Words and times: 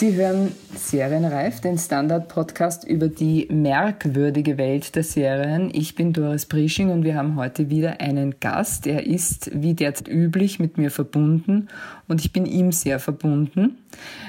Sie 0.00 0.14
hören 0.14 0.52
Serienreif, 0.76 1.60
den 1.60 1.76
Standard-Podcast 1.76 2.84
über 2.84 3.08
die 3.08 3.48
merkwürdige 3.50 4.56
Welt 4.56 4.94
der 4.94 5.02
Serien. 5.02 5.72
Ich 5.74 5.96
bin 5.96 6.12
Doris 6.12 6.46
Prisching 6.46 6.90
und 6.90 7.02
wir 7.02 7.16
haben 7.16 7.34
heute 7.34 7.68
wieder 7.68 8.00
einen 8.00 8.38
Gast. 8.38 8.86
Er 8.86 9.08
ist 9.08 9.50
wie 9.52 9.74
derzeit 9.74 10.06
üblich 10.06 10.60
mit 10.60 10.78
mir 10.78 10.92
verbunden 10.92 11.66
und 12.06 12.20
ich 12.20 12.32
bin 12.32 12.46
ihm 12.46 12.70
sehr 12.70 13.00
verbunden. 13.00 13.78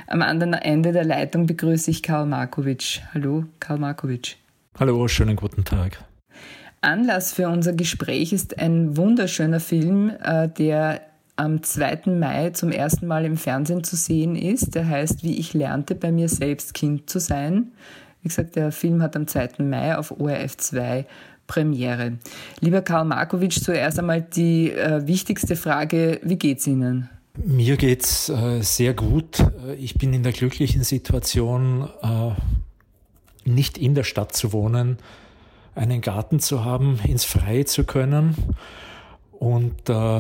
Am 0.08 0.24
anderen 0.24 0.54
Ende 0.54 0.92
der 0.92 1.06
Leitung 1.06 1.46
begrüße 1.46 1.92
ich 1.92 2.02
Karl 2.02 2.26
Markovic. 2.26 3.04
Hallo, 3.14 3.44
Karl 3.60 3.78
Markovic. 3.78 4.38
Hallo, 4.80 5.08
schönen 5.08 5.36
guten 5.36 5.66
Tag. 5.66 6.04
Anlass 6.82 7.32
für 7.32 7.48
unser 7.48 7.74
Gespräch 7.74 8.34
ist 8.34 8.58
ein 8.58 8.98
wunderschöner 8.98 9.60
Film, 9.60 10.14
äh, 10.24 10.48
der 10.50 11.09
am 11.40 11.64
2. 11.64 12.02
Mai 12.08 12.50
zum 12.50 12.70
ersten 12.72 13.08
Mal 13.08 13.26
im 13.26 13.38
Fernsehen 13.38 13.84
zu 13.84 13.96
sehen 13.96 14.36
ist. 14.36 14.76
Der 14.76 14.88
heißt 14.88 15.24
Wie 15.24 15.40
ich 15.40 15.54
lernte, 15.54 15.96
bei 15.96 16.12
mir 16.12 16.28
selbst 16.28 16.74
Kind 16.74 17.10
zu 17.10 17.20
sein. 17.20 17.72
Wie 18.22 18.28
gesagt, 18.28 18.58
der 18.58 18.72
Film 18.72 19.02
hat 19.02 19.16
am 19.16 19.26
2. 19.26 19.64
Mai 19.64 19.98
auf 19.98 20.12
ORF 20.20 20.58
2 20.58 21.06
Premiere. 21.48 22.18
Lieber 22.60 22.82
Karl 22.82 23.06
Markovic, 23.06 23.54
zuerst 23.54 23.98
einmal 23.98 24.22
die 24.22 24.72
äh, 24.72 25.08
wichtigste 25.08 25.56
Frage, 25.56 26.20
wie 26.24 26.36
geht's 26.36 26.68
Ihnen? 26.68 27.10
Mir 27.44 27.78
geht's 27.78 28.30
äh, 28.30 28.62
sehr 28.62 28.94
gut. 28.94 29.40
Äh, 29.40 29.76
ich 29.76 29.96
bin 29.96 30.14
in 30.14 30.24
der 30.24 30.34
glücklichen 30.34 30.84
Situation, 30.84 31.88
äh, 32.04 33.50
nicht 33.50 33.78
in 33.78 33.96
der 33.96 34.04
Stadt 34.04 34.36
zu 34.36 34.52
wohnen, 34.52 34.98
einen 35.74 36.02
Garten 36.02 36.40
zu 36.40 36.66
haben, 36.66 37.00
ins 37.08 37.24
Freie 37.24 37.66
zu 37.66 37.86
können 37.86 38.36
und 39.40 39.90
äh, 39.90 40.20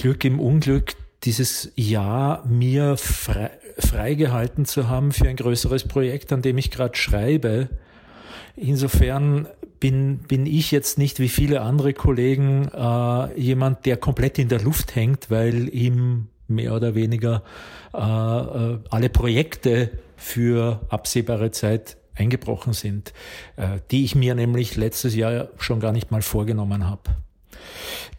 Glück 0.00 0.24
im 0.24 0.40
Unglück, 0.40 0.94
dieses 1.24 1.72
Jahr 1.76 2.46
mir 2.46 2.96
frei, 2.96 3.50
freigehalten 3.78 4.64
zu 4.64 4.88
haben 4.88 5.12
für 5.12 5.28
ein 5.28 5.36
größeres 5.36 5.84
Projekt, 5.88 6.32
an 6.32 6.40
dem 6.40 6.56
ich 6.56 6.70
gerade 6.70 6.96
schreibe. 6.96 7.68
Insofern 8.56 9.46
bin, 9.78 10.20
bin 10.20 10.46
ich 10.46 10.70
jetzt 10.70 10.96
nicht 10.96 11.20
wie 11.20 11.28
viele 11.28 11.60
andere 11.60 11.92
Kollegen 11.92 12.68
äh, 12.68 13.38
jemand, 13.38 13.84
der 13.84 13.98
komplett 13.98 14.38
in 14.38 14.48
der 14.48 14.62
Luft 14.62 14.96
hängt, 14.96 15.30
weil 15.30 15.68
ihm 15.68 16.28
mehr 16.48 16.74
oder 16.74 16.94
weniger 16.94 17.42
äh, 17.92 17.98
äh 17.98 18.78
alle 18.88 19.10
Projekte 19.10 19.90
für 20.16 20.80
absehbare 20.88 21.50
Zeit 21.50 21.98
eingebrochen 22.14 22.72
sind, 22.72 23.12
äh, 23.56 23.80
die 23.90 24.06
ich 24.06 24.14
mir 24.14 24.34
nämlich 24.34 24.76
letztes 24.76 25.14
Jahr 25.14 25.48
schon 25.58 25.78
gar 25.78 25.92
nicht 25.92 26.10
mal 26.10 26.22
vorgenommen 26.22 26.88
habe. 26.88 27.02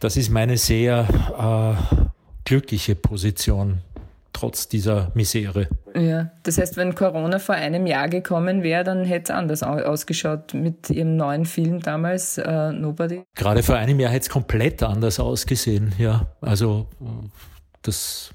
Das 0.00 0.16
ist 0.16 0.30
meine 0.30 0.56
sehr 0.56 1.06
äh, 1.38 1.98
glückliche 2.44 2.94
Position 2.94 3.80
trotz 4.32 4.68
dieser 4.68 5.12
Misere. 5.14 5.68
Ja, 5.94 6.30
das 6.42 6.58
heißt, 6.58 6.76
wenn 6.76 6.94
Corona 6.94 7.38
vor 7.38 7.54
einem 7.54 7.86
Jahr 7.86 8.08
gekommen 8.08 8.62
wäre, 8.62 8.82
dann 8.82 9.04
hätte 9.04 9.32
es 9.32 9.38
anders 9.38 9.62
ausgeschaut 9.62 10.54
mit 10.54 10.90
Ihrem 10.90 11.16
neuen 11.16 11.44
Film 11.44 11.80
damals, 11.80 12.38
äh, 12.38 12.72
Nobody. 12.72 13.22
Gerade 13.34 13.62
vor 13.62 13.76
einem 13.76 14.00
Jahr 14.00 14.10
hätte 14.10 14.22
es 14.22 14.30
komplett 14.30 14.82
anders 14.82 15.20
ausgesehen, 15.20 15.92
ja. 15.98 16.26
Also 16.40 16.88
das 17.82 18.34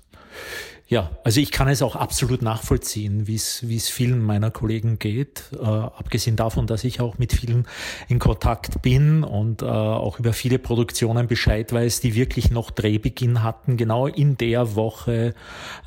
ja, 0.90 1.12
also 1.26 1.42
ich 1.42 1.52
kann 1.52 1.68
es 1.68 1.82
auch 1.82 1.98
absolut 1.98 2.42
nachvollziehen, 2.42 3.28
wie 3.28 3.36
es 3.36 3.90
vielen 3.90 4.22
meiner 4.22 4.52
Kollegen 4.52 5.00
geht. 5.00 5.44
Äh, 5.52 5.66
abgesehen 5.66 6.38
davon, 6.38 6.66
dass 6.66 6.86
ich 6.86 7.02
auch 7.02 7.18
mit 7.18 7.34
vielen 7.34 7.68
in 8.08 8.20
Kontakt 8.20 8.82
bin 8.82 9.26
und 9.26 9.64
äh, 9.64 9.66
auch 9.66 10.18
über 10.18 10.32
viele 10.32 10.60
Produktionen 10.60 11.28
Bescheid 11.28 11.74
weiß, 11.74 12.00
die 12.00 12.16
wirklich 12.16 12.52
noch 12.52 12.72
Drehbeginn 12.72 13.44
hatten, 13.44 13.76
genau 13.76 14.08
in 14.08 14.38
der 14.38 14.76
Woche, 14.76 15.36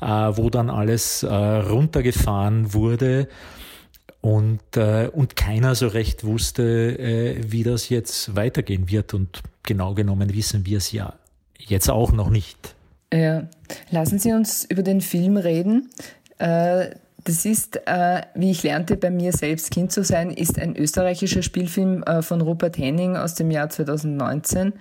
äh, 0.01 0.05
wo 0.05 0.51
dann 0.51 0.69
alles 0.69 1.23
äh, 1.23 1.33
runtergefahren 1.33 2.75
wurde 2.75 3.27
und, 4.21 4.77
äh, 4.77 5.09
und 5.11 5.35
keiner 5.35 5.73
so 5.73 5.87
recht 5.87 6.23
wusste, 6.23 6.99
äh, 6.99 7.41
wie 7.51 7.63
das 7.63 7.89
jetzt 7.89 8.35
weitergehen 8.35 8.91
wird. 8.91 9.15
Und 9.15 9.41
genau 9.63 9.95
genommen 9.95 10.35
wissen 10.35 10.67
wir 10.67 10.77
es 10.77 10.91
ja 10.91 11.15
jetzt 11.57 11.89
auch 11.89 12.11
noch 12.11 12.29
nicht. 12.29 12.75
Ja, 13.13 13.43
lassen 13.89 14.19
Sie 14.19 14.31
uns 14.31 14.65
über 14.65 14.83
den 14.83 15.01
Film 15.01 15.37
reden. 15.37 15.89
Äh, 16.37 16.91
das 17.23 17.45
ist, 17.45 17.79
äh, 17.85 18.21
wie 18.33 18.51
ich 18.51 18.63
lernte, 18.63 18.97
bei 18.97 19.11
mir 19.11 19.31
selbst 19.31 19.69
Kind 19.69 19.91
zu 19.91 20.03
sein, 20.03 20.31
ist 20.31 20.59
ein 20.59 20.75
österreichischer 20.75 21.43
Spielfilm 21.43 22.03
äh, 22.03 22.21
von 22.21 22.41
Rupert 22.41 22.77
Henning 22.77 23.15
aus 23.15 23.35
dem 23.35 23.51
Jahr 23.51 23.69
2019. 23.69 24.73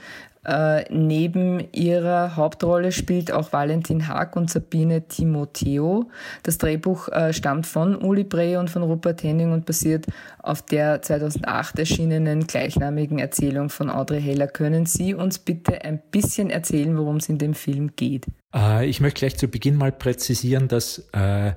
Äh, 0.45 0.84
neben 0.91 1.62
ihrer 1.73 2.37
Hauptrolle 2.37 2.93
spielt 2.93 3.31
auch 3.31 3.53
Valentin 3.53 4.09
Haag 4.09 4.37
und 4.37 4.51
Sabine 4.51 5.06
Timoteo. 5.06 6.09
Das 6.43 6.56
Drehbuch 6.56 7.09
äh, 7.09 7.34
stammt 7.34 7.67
von 7.67 7.97
Uli 7.97 8.25
Bre 8.25 8.59
und 8.59 8.71
von 8.71 8.83
Rupert 8.83 9.23
Henning 9.23 9.53
und 9.53 9.67
basiert 9.67 10.06
auf 10.39 10.62
der 10.62 11.03
2008 11.03 11.79
erschienenen 11.79 12.47
gleichnamigen 12.47 13.19
Erzählung 13.19 13.69
von 13.69 13.91
Audrey 13.91 14.23
Heller. 14.23 14.47
Können 14.47 14.87
Sie 14.87 15.15
uns 15.15 15.39
bitte 15.39 15.84
ein 15.84 16.00
bisschen 16.11 16.49
erzählen, 16.49 16.97
worum 16.97 17.17
es 17.17 17.29
in 17.29 17.37
dem 17.37 17.53
Film 17.53 17.91
geht? 17.95 18.27
Äh, 18.55 18.87
ich 18.87 19.00
möchte 19.00 19.21
gleich 19.21 19.37
zu 19.37 19.49
Beginn 19.49 19.77
mal 19.77 19.93
präzisieren, 19.93 20.69
dass 20.69 21.09
äh, 21.12 21.53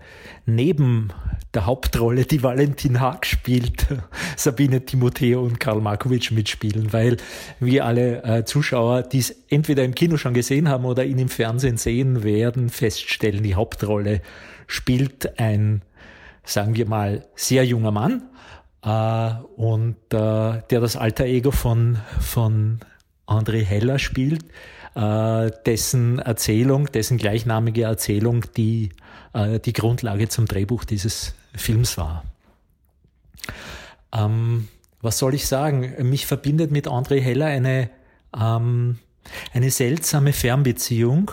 neben 0.46 1.12
der 1.54 1.66
Hauptrolle, 1.66 2.26
die 2.26 2.44
Valentin 2.44 3.00
Haag 3.00 3.26
spielt, 3.26 3.88
Sabine 4.38 4.86
Timoteo 4.86 5.44
und 5.44 5.59
Karl 5.59 5.81
Markovic 5.81 6.31
mitspielen, 6.31 6.94
weil 6.94 7.18
wir 7.59 7.86
alle 7.86 8.24
äh, 8.24 8.46
Zuschauer, 8.46 9.04
die 9.04 9.20
es 9.20 9.36
entweder 9.50 9.84
im 9.84 9.96
Kino 9.96 10.18
schon 10.18 10.34
gesehen 10.34 10.70
haben 10.70 10.86
oder 10.86 11.06
ihn 11.06 11.20
im 11.20 11.30
Fernsehen 11.30 11.78
sehen 11.78 12.24
werden, 12.24 12.70
feststellen, 12.70 13.44
die 13.44 13.56
Hauptrolle 13.56 14.22
spielt 14.68 15.40
ein, 15.40 15.81
sagen 16.44 16.75
wir 16.75 16.88
mal, 16.88 17.25
sehr 17.36 17.66
junger 17.66 17.92
Mann 17.92 18.24
äh, 18.84 19.34
und 19.56 19.96
äh, 20.12 20.62
der 20.70 20.80
das 20.80 20.96
alter 20.96 21.25
Ego 21.25 21.52
von, 21.52 21.98
von 22.20 22.80
André 23.28 23.64
Heller 23.64 24.00
spielt 24.00 24.44
äh, 24.96 25.52
dessen 25.66 26.20
Erzählung, 26.20 26.92
dessen 26.92 27.18
gleichnamige 27.18 27.84
Erzählung 27.84 28.46
die, 28.56 28.90
äh, 29.34 29.59
die 29.59 29.74
Grundlage 29.74 30.30
zum 30.30 30.46
Drehbuch 30.46 30.84
dieses 30.84 31.36
Films 31.56 31.98
war. 31.98 32.24
Ähm, 34.14 34.68
was 35.02 35.18
soll 35.18 35.34
ich 35.34 35.48
sagen? 35.48 36.09
Mich 36.09 36.26
verbindet 36.26 36.72
mit 36.72 36.88
André 36.88 37.20
Heller 37.20 37.48
eine, 37.48 37.90
ähm, 38.40 39.00
eine 39.54 39.72
seltsame 39.72 40.34
Fernbeziehung. 40.34 41.31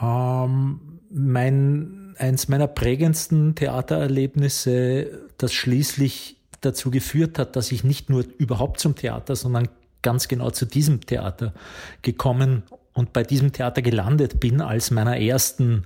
Ähm, 0.00 0.80
mein, 1.10 2.14
eins 2.18 2.48
meiner 2.48 2.66
prägendsten 2.66 3.54
Theatererlebnisse, 3.54 5.28
das 5.38 5.52
schließlich 5.52 6.36
dazu 6.60 6.90
geführt 6.90 7.38
hat, 7.38 7.54
dass 7.54 7.70
ich 7.70 7.84
nicht 7.84 8.10
nur 8.10 8.24
überhaupt 8.38 8.80
zum 8.80 8.96
Theater, 8.96 9.36
sondern 9.36 9.68
ganz 10.02 10.28
genau 10.28 10.50
zu 10.50 10.64
diesem 10.64 11.00
Theater 11.02 11.54
gekommen 12.02 12.62
und 12.98 13.12
bei 13.12 13.22
diesem 13.22 13.52
Theater 13.52 13.80
gelandet 13.80 14.40
bin 14.40 14.60
als 14.60 14.90
meiner 14.90 15.20
ersten 15.20 15.84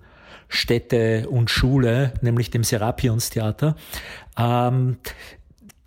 Stätte 0.49 1.29
und 1.29 1.51
Schule, 1.51 2.15
nämlich 2.23 2.51
dem 2.51 2.65
Serapionstheater. 2.65 3.77
Ähm, 4.39 4.97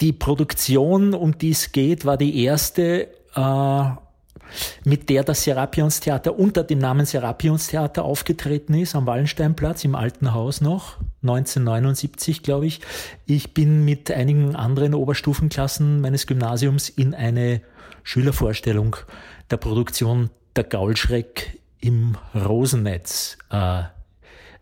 die 0.01 0.13
Produktion, 0.13 1.15
um 1.15 1.35
die 1.35 1.49
es 1.49 1.71
geht, 1.71 2.05
war 2.05 2.17
die 2.17 2.43
erste, 2.43 3.07
äh, 3.35 3.83
mit 4.83 5.09
der 5.09 5.23
das 5.23 5.43
Serapionstheater 5.43 6.37
unter 6.37 6.63
dem 6.63 6.77
Namen 6.77 7.07
Serapionstheater 7.07 8.05
aufgetreten 8.05 8.75
ist, 8.75 8.95
am 8.95 9.07
Wallensteinplatz 9.07 9.83
im 9.83 9.95
alten 9.95 10.31
Haus 10.31 10.61
noch, 10.61 10.97
1979, 11.23 12.43
glaube 12.43 12.67
ich. 12.67 12.81
Ich 13.25 13.55
bin 13.55 13.83
mit 13.83 14.11
einigen 14.11 14.55
anderen 14.55 14.93
Oberstufenklassen 14.93 16.01
meines 16.01 16.27
Gymnasiums 16.27 16.87
in 16.87 17.15
eine 17.15 17.61
Schülervorstellung 18.03 18.97
der 19.49 19.57
Produktion 19.57 20.29
Der 20.55 20.63
Gaulschreck 20.63 21.59
im 21.81 22.17
Rosennetz 22.33 23.37
äh, 23.51 23.83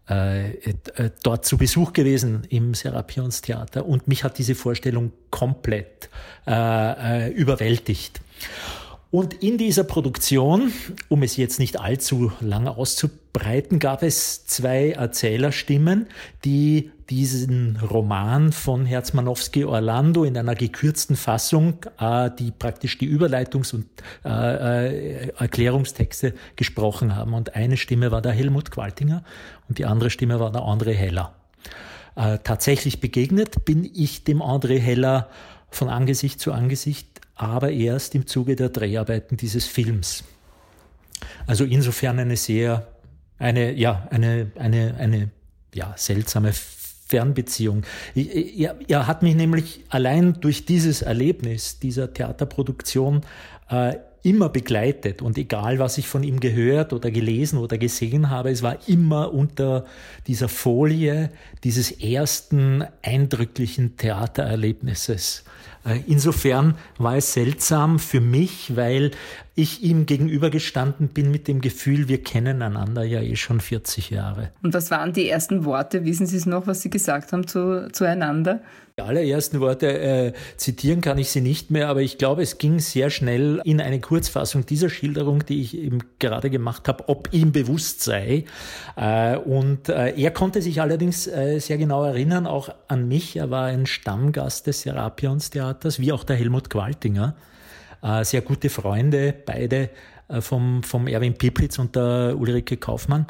äh, 0.09 0.50
äh, 0.50 1.12
dort 1.23 1.45
zu 1.45 1.57
Besuch 1.57 1.94
gewesen 1.94 2.45
im 2.50 2.73
Serapionstheater 2.73 3.85
und 3.85 4.07
mich 4.07 4.23
hat 4.23 4.38
diese 4.38 4.56
Vorstellung 4.56 5.13
komplett 5.29 6.09
äh, 6.45 7.27
äh 7.27 7.31
überwältigt. 7.31 8.21
Und 9.12 9.35
in 9.44 9.59
dieser 9.59 9.83
Produktion, 9.83 10.73
um 11.07 11.21
es 11.21 11.38
jetzt 11.38 11.59
nicht 11.59 11.79
allzu 11.79 12.31
lange 12.41 12.75
auszubreiten, 12.75 13.77
gab 13.77 14.01
es 14.01 14.45
zwei 14.45 14.91
Erzählerstimmen, 14.91 16.07
die 16.44 16.89
diesen 17.13 17.77
Roman 17.77 18.51
von 18.51 18.86
Herzmanowski 18.86 19.65
Orlando 19.65 20.24
in 20.24 20.36
einer 20.36 20.56
gekürzten 20.56 21.15
Fassung, 21.15 21.86
äh, 22.00 22.31
die 22.39 22.50
praktisch 22.50 22.98
die 22.98 23.07
Überleitungs- 23.07 23.75
und 23.75 23.86
äh, 24.25 25.27
äh, 25.27 25.33
Erklärungstexte 25.38 26.33
gesprochen 26.56 27.15
haben. 27.15 27.36
Und 27.36 27.56
eine 27.56 27.77
Stimme 27.77 28.10
war 28.10 28.24
der 28.24 28.31
Helmut 28.31 28.71
Qualtinger 28.71 29.24
und 29.69 29.77
die 29.77 29.86
andere 29.86 30.10
Stimme 30.10 30.39
war 30.39 30.51
der 30.51 30.62
André 30.62 30.94
Heller. 30.94 31.36
Äh, 32.15 32.39
tatsächlich 32.44 33.00
begegnet 33.00 33.63
bin 33.63 33.88
ich 33.94 34.24
dem 34.24 34.42
André 34.42 34.80
Heller 34.80 35.30
von 35.69 35.89
Angesicht 35.89 36.39
zu 36.39 36.51
Angesicht 36.51 37.13
aber 37.36 37.71
erst 37.71 38.15
im 38.15 38.27
Zuge 38.27 38.56
der 38.56 38.69
Dreharbeiten 38.69 39.38
dieses 39.38 39.65
Films. 39.65 40.24
Also 41.48 41.65
insofern 41.65 42.19
eine 42.19 42.38
sehr, 42.38 42.88
eine, 43.38 43.74
ja, 43.74 44.07
eine, 44.12 44.51
eine, 44.56 44.95
eine, 44.98 45.30
ja, 45.74 45.94
seltsame 45.98 46.54
Fernbeziehung. 47.13 47.83
Er, 48.15 48.75
er 48.88 49.06
hat 49.06 49.21
mich 49.21 49.36
nämlich 49.36 49.86
allein 49.89 50.33
durch 50.42 50.65
dieses 50.65 51.04
Erlebnis 51.04 51.77
dieser 51.77 52.12
Theaterproduktion 52.12 53.21
äh, 53.69 53.98
immer 54.23 54.47
begleitet 54.47 55.21
und 55.21 55.37
egal 55.37 55.79
was 55.79 55.97
ich 55.97 56.07
von 56.07 56.23
ihm 56.23 56.39
gehört 56.39 56.93
oder 56.93 57.11
gelesen 57.11 57.59
oder 57.59 57.77
gesehen 57.77 58.29
habe, 58.29 58.49
es 58.49 58.63
war 58.63 58.77
immer 58.87 59.33
unter 59.33 59.85
dieser 60.27 60.47
Folie 60.47 61.29
dieses 61.65 61.91
ersten 61.91 62.85
eindrücklichen 63.01 63.97
Theatererlebnisses. 63.97 65.43
Äh, 65.85 65.99
insofern 66.07 66.75
war 66.97 67.17
es 67.17 67.33
seltsam 67.33 67.99
für 67.99 68.21
mich, 68.21 68.75
weil 68.77 69.11
ich 69.55 69.83
ihm 69.83 70.05
gegenübergestanden 70.05 71.09
bin 71.09 71.29
mit 71.29 71.49
dem 71.49 71.59
Gefühl, 71.59 72.07
wir 72.07 72.23
kennen 72.23 72.61
einander 72.61 73.03
ja 73.03 73.21
eh 73.21 73.35
schon 73.35 73.59
40 73.59 74.09
Jahre. 74.09 74.51
Und 74.63 74.73
was 74.73 74.89
waren 74.89 75.11
die 75.11 75.27
ersten 75.27 75.65
Worte? 75.65 76.05
Wissen 76.05 76.25
Sie 76.25 76.37
es 76.37 76.45
noch, 76.45 76.65
was 76.65 76.81
Sie 76.81 76.89
gesagt 76.89 77.33
haben 77.33 77.45
zu, 77.45 77.89
zueinander? 77.91 78.61
Die 78.99 79.01
allerersten 79.01 79.59
Worte 79.59 79.87
äh, 79.87 80.33
zitieren 80.55 81.01
kann 81.01 81.17
ich 81.17 81.31
sie 81.31 81.41
nicht 81.41 81.71
mehr, 81.71 81.87
aber 81.87 82.03
ich 82.03 82.19
glaube, 82.19 82.43
es 82.43 82.59
ging 82.59 82.77
sehr 82.77 83.09
schnell 83.09 83.59
in 83.63 83.81
eine 83.81 83.99
Kurzfassung 83.99 84.67
dieser 84.67 84.87
Schilderung, 84.87 85.43
die 85.43 85.61
ich 85.61 85.75
eben 85.75 85.97
gerade 86.19 86.51
gemacht 86.51 86.87
habe, 86.87 87.09
ob 87.09 87.33
ihm 87.33 87.51
bewusst 87.51 88.03
sei. 88.03 88.45
Äh, 88.95 89.37
und 89.37 89.89
äh, 89.89 90.13
er 90.15 90.29
konnte 90.29 90.61
sich 90.61 90.79
allerdings 90.79 91.25
äh, 91.25 91.57
sehr 91.57 91.79
genau 91.79 92.03
erinnern, 92.03 92.45
auch 92.45 92.69
an 92.87 93.07
mich. 93.07 93.35
Er 93.35 93.49
war 93.49 93.65
ein 93.65 93.87
Stammgast 93.87 94.67
des 94.67 94.81
Serapions 94.81 95.49
Theaters, 95.49 95.99
wie 95.99 96.11
auch 96.11 96.23
der 96.23 96.35
Helmut 96.35 96.69
Qualtinger. 96.69 97.35
Äh, 98.03 98.23
sehr 98.23 98.41
gute 98.41 98.69
Freunde, 98.69 99.33
beide 99.43 99.89
äh, 100.27 100.39
vom, 100.39 100.83
vom 100.83 101.07
Erwin 101.07 101.33
Piplitz 101.33 101.79
und 101.79 101.95
der 101.95 102.35
Ulrike 102.37 102.77
Kaufmann. 102.77 103.25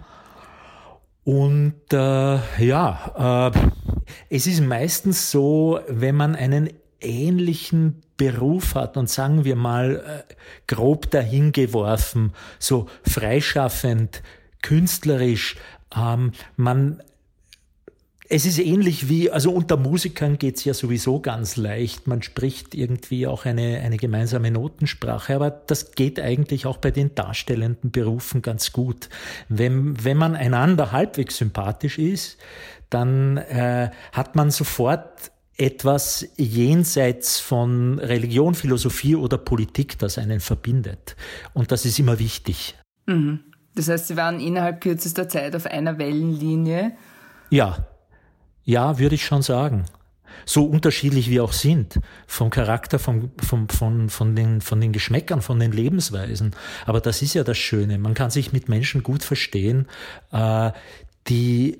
Und 1.23 1.93
äh, 1.93 2.65
ja, 2.65 3.51
äh, 3.53 3.82
es 4.29 4.47
ist 4.47 4.61
meistens 4.61 5.31
so, 5.31 5.79
wenn 5.87 6.15
man 6.15 6.35
einen 6.35 6.69
ähnlichen 7.01 8.01
Beruf 8.17 8.75
hat 8.75 8.97
und 8.97 9.09
sagen 9.09 9.43
wir 9.43 9.55
mal 9.55 10.25
äh, 10.29 10.33
grob 10.67 11.11
dahingeworfen, 11.11 12.33
so 12.59 12.87
freischaffend, 13.07 14.23
künstlerisch, 14.61 15.57
ähm, 15.95 16.31
man 16.55 17.03
es 18.33 18.47
ist 18.47 18.57
ähnlich 18.57 19.09
wie, 19.09 19.29
also 19.29 19.51
unter 19.51 19.77
Musikern 19.77 20.39
geht's 20.39 20.65
ja 20.65 20.73
sowieso 20.73 21.19
ganz 21.19 21.55
leicht. 21.55 22.07
Man 22.07 22.23
spricht 22.23 22.73
irgendwie 22.73 23.27
auch 23.27 23.45
eine, 23.45 23.81
eine 23.81 23.97
gemeinsame 23.97 24.49
Notensprache, 24.49 25.35
aber 25.35 25.51
das 25.51 25.91
geht 25.91 26.19
eigentlich 26.19 26.65
auch 26.65 26.77
bei 26.77 26.89
den 26.89 27.13
darstellenden 27.13 27.91
Berufen 27.91 28.41
ganz 28.41 28.71
gut. 28.71 29.09
Wenn, 29.49 30.03
wenn 30.03 30.17
man 30.17 30.35
einander 30.35 30.91
halbwegs 30.91 31.37
sympathisch 31.37 31.99
ist, 31.99 32.39
dann 32.89 33.37
äh, 33.37 33.91
hat 34.13 34.35
man 34.35 34.49
sofort 34.49 35.31
etwas 35.55 36.27
jenseits 36.35 37.39
von 37.39 37.99
Religion, 37.99 38.55
Philosophie 38.55 39.15
oder 39.15 39.37
Politik, 39.37 39.99
das 39.99 40.17
einen 40.17 40.39
verbindet. 40.39 41.15
Und 41.53 41.71
das 41.71 41.85
ist 41.85 41.99
immer 41.99 42.17
wichtig. 42.17 42.75
Mhm. 43.05 43.41
Das 43.75 43.89
heißt, 43.89 44.07
Sie 44.07 44.17
waren 44.17 44.39
innerhalb 44.39 44.81
kürzester 44.81 45.29
Zeit 45.29 45.55
auf 45.55 45.67
einer 45.67 45.99
Wellenlinie. 45.99 46.93
Ja, 47.51 47.92
ja, 48.63 48.99
würde 48.99 49.15
ich 49.15 49.25
schon 49.25 49.41
sagen. 49.41 49.85
So 50.45 50.65
unterschiedlich 50.65 51.29
wir 51.29 51.43
auch 51.43 51.53
sind, 51.53 51.99
vom 52.27 52.49
Charakter, 52.49 52.99
vom, 52.99 53.31
vom, 53.41 53.69
von, 53.69 54.09
von, 54.09 54.35
den, 54.35 54.61
von 54.61 54.81
den 54.81 54.91
Geschmäckern, 54.91 55.41
von 55.41 55.59
den 55.59 55.71
Lebensweisen. 55.71 56.55
Aber 56.85 57.01
das 57.01 57.21
ist 57.21 57.33
ja 57.33 57.43
das 57.43 57.57
Schöne. 57.57 57.97
Man 57.97 58.13
kann 58.13 58.31
sich 58.31 58.51
mit 58.51 58.67
Menschen 58.67 59.03
gut 59.03 59.23
verstehen, 59.23 59.87
äh, 60.31 60.71
die 61.27 61.77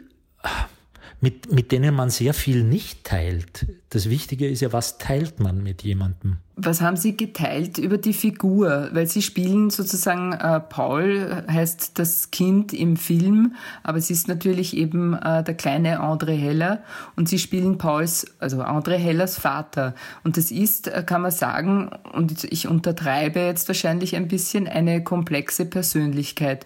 mit, 1.23 1.53
mit 1.53 1.71
denen 1.71 1.95
man 1.95 2.09
sehr 2.09 2.33
viel 2.33 2.65
nicht 2.65 3.05
teilt. 3.05 3.65
Das 3.91 4.09
Wichtige 4.09 4.45
ist 4.45 4.59
ja, 4.59 4.73
was 4.73 4.97
teilt 4.97 5.39
man 5.39 5.63
mit 5.63 5.81
jemandem? 5.81 6.39
Was 6.57 6.81
haben 6.81 6.97
Sie 6.97 7.15
geteilt 7.15 7.77
über 7.77 7.97
die 7.97 8.11
Figur? 8.11 8.89
Weil 8.91 9.07
Sie 9.07 9.21
spielen 9.21 9.69
sozusagen, 9.69 10.33
äh, 10.33 10.59
Paul 10.59 11.45
heißt 11.49 11.97
das 11.97 12.29
Kind 12.31 12.73
im 12.73 12.97
Film, 12.97 13.55
aber 13.83 13.99
es 13.99 14.09
ist 14.09 14.27
natürlich 14.27 14.75
eben 14.75 15.13
äh, 15.13 15.45
der 15.45 15.53
kleine 15.53 16.01
André 16.01 16.35
Heller 16.35 16.83
und 17.15 17.29
Sie 17.29 17.39
spielen 17.39 17.77
Pauls, 17.77 18.27
also 18.39 18.61
André 18.61 18.97
Hellers 18.97 19.39
Vater. 19.39 19.95
Und 20.25 20.35
das 20.35 20.51
ist, 20.51 20.89
äh, 20.89 21.03
kann 21.05 21.21
man 21.21 21.31
sagen, 21.31 21.89
und 22.11 22.43
ich 22.43 22.67
untertreibe 22.67 23.39
jetzt 23.39 23.69
wahrscheinlich 23.69 24.17
ein 24.17 24.27
bisschen, 24.27 24.67
eine 24.67 25.05
komplexe 25.05 25.63
Persönlichkeit. 25.65 26.65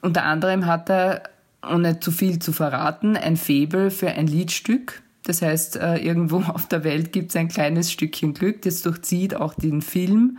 Unter 0.00 0.24
anderem 0.24 0.64
hat 0.64 0.88
er 0.88 1.24
nicht 1.78 2.02
zu 2.02 2.10
viel 2.10 2.38
zu 2.38 2.52
verraten, 2.52 3.16
ein 3.16 3.36
Faible 3.36 3.90
für 3.90 4.08
ein 4.08 4.26
Liedstück. 4.26 5.02
Das 5.24 5.42
heißt, 5.42 5.76
äh, 5.76 5.96
irgendwo 5.96 6.36
auf 6.48 6.66
der 6.66 6.84
Welt 6.84 7.12
gibt 7.12 7.30
es 7.30 7.36
ein 7.36 7.48
kleines 7.48 7.92
Stückchen 7.92 8.34
Glück, 8.34 8.62
das 8.62 8.82
durchzieht 8.82 9.34
auch 9.34 9.54
den 9.54 9.82
Film, 9.82 10.38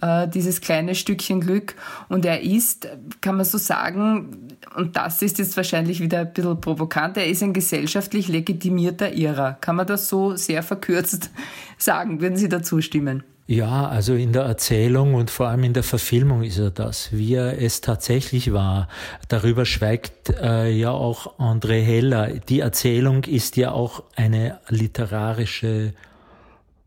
äh, 0.00 0.28
dieses 0.28 0.60
kleine 0.60 0.94
Stückchen 0.94 1.40
Glück. 1.40 1.74
Und 2.08 2.24
er 2.24 2.42
ist, 2.42 2.88
kann 3.20 3.36
man 3.36 3.44
so 3.44 3.58
sagen, 3.58 4.48
und 4.76 4.96
das 4.96 5.22
ist 5.22 5.38
jetzt 5.38 5.56
wahrscheinlich 5.56 6.00
wieder 6.00 6.20
ein 6.20 6.32
bisschen 6.32 6.60
provokant, 6.60 7.16
er 7.16 7.26
ist 7.26 7.42
ein 7.42 7.52
gesellschaftlich 7.52 8.28
legitimierter 8.28 9.12
Irrer. 9.12 9.58
Kann 9.60 9.76
man 9.76 9.86
das 9.86 10.08
so 10.08 10.36
sehr 10.36 10.62
verkürzt 10.62 11.30
sagen? 11.78 12.20
Würden 12.20 12.36
Sie 12.36 12.48
dazu 12.48 12.80
stimmen? 12.80 13.24
Ja, 13.50 13.88
also 13.88 14.14
in 14.14 14.32
der 14.32 14.42
Erzählung 14.42 15.14
und 15.14 15.28
vor 15.28 15.48
allem 15.48 15.64
in 15.64 15.72
der 15.72 15.82
Verfilmung 15.82 16.44
ist 16.44 16.58
er 16.58 16.70
das, 16.70 17.08
wie 17.10 17.34
er 17.34 17.60
es 17.60 17.80
tatsächlich 17.80 18.52
war. 18.52 18.86
Darüber 19.26 19.66
schweigt 19.66 20.30
äh, 20.40 20.70
ja 20.70 20.92
auch 20.92 21.36
André 21.40 21.82
Heller. 21.82 22.28
Die 22.28 22.60
Erzählung 22.60 23.24
ist 23.24 23.56
ja 23.56 23.72
auch 23.72 24.04
eine 24.14 24.60
literarische 24.68 25.94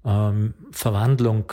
ähm, 0.05 0.53
Verwandlung, 0.71 1.51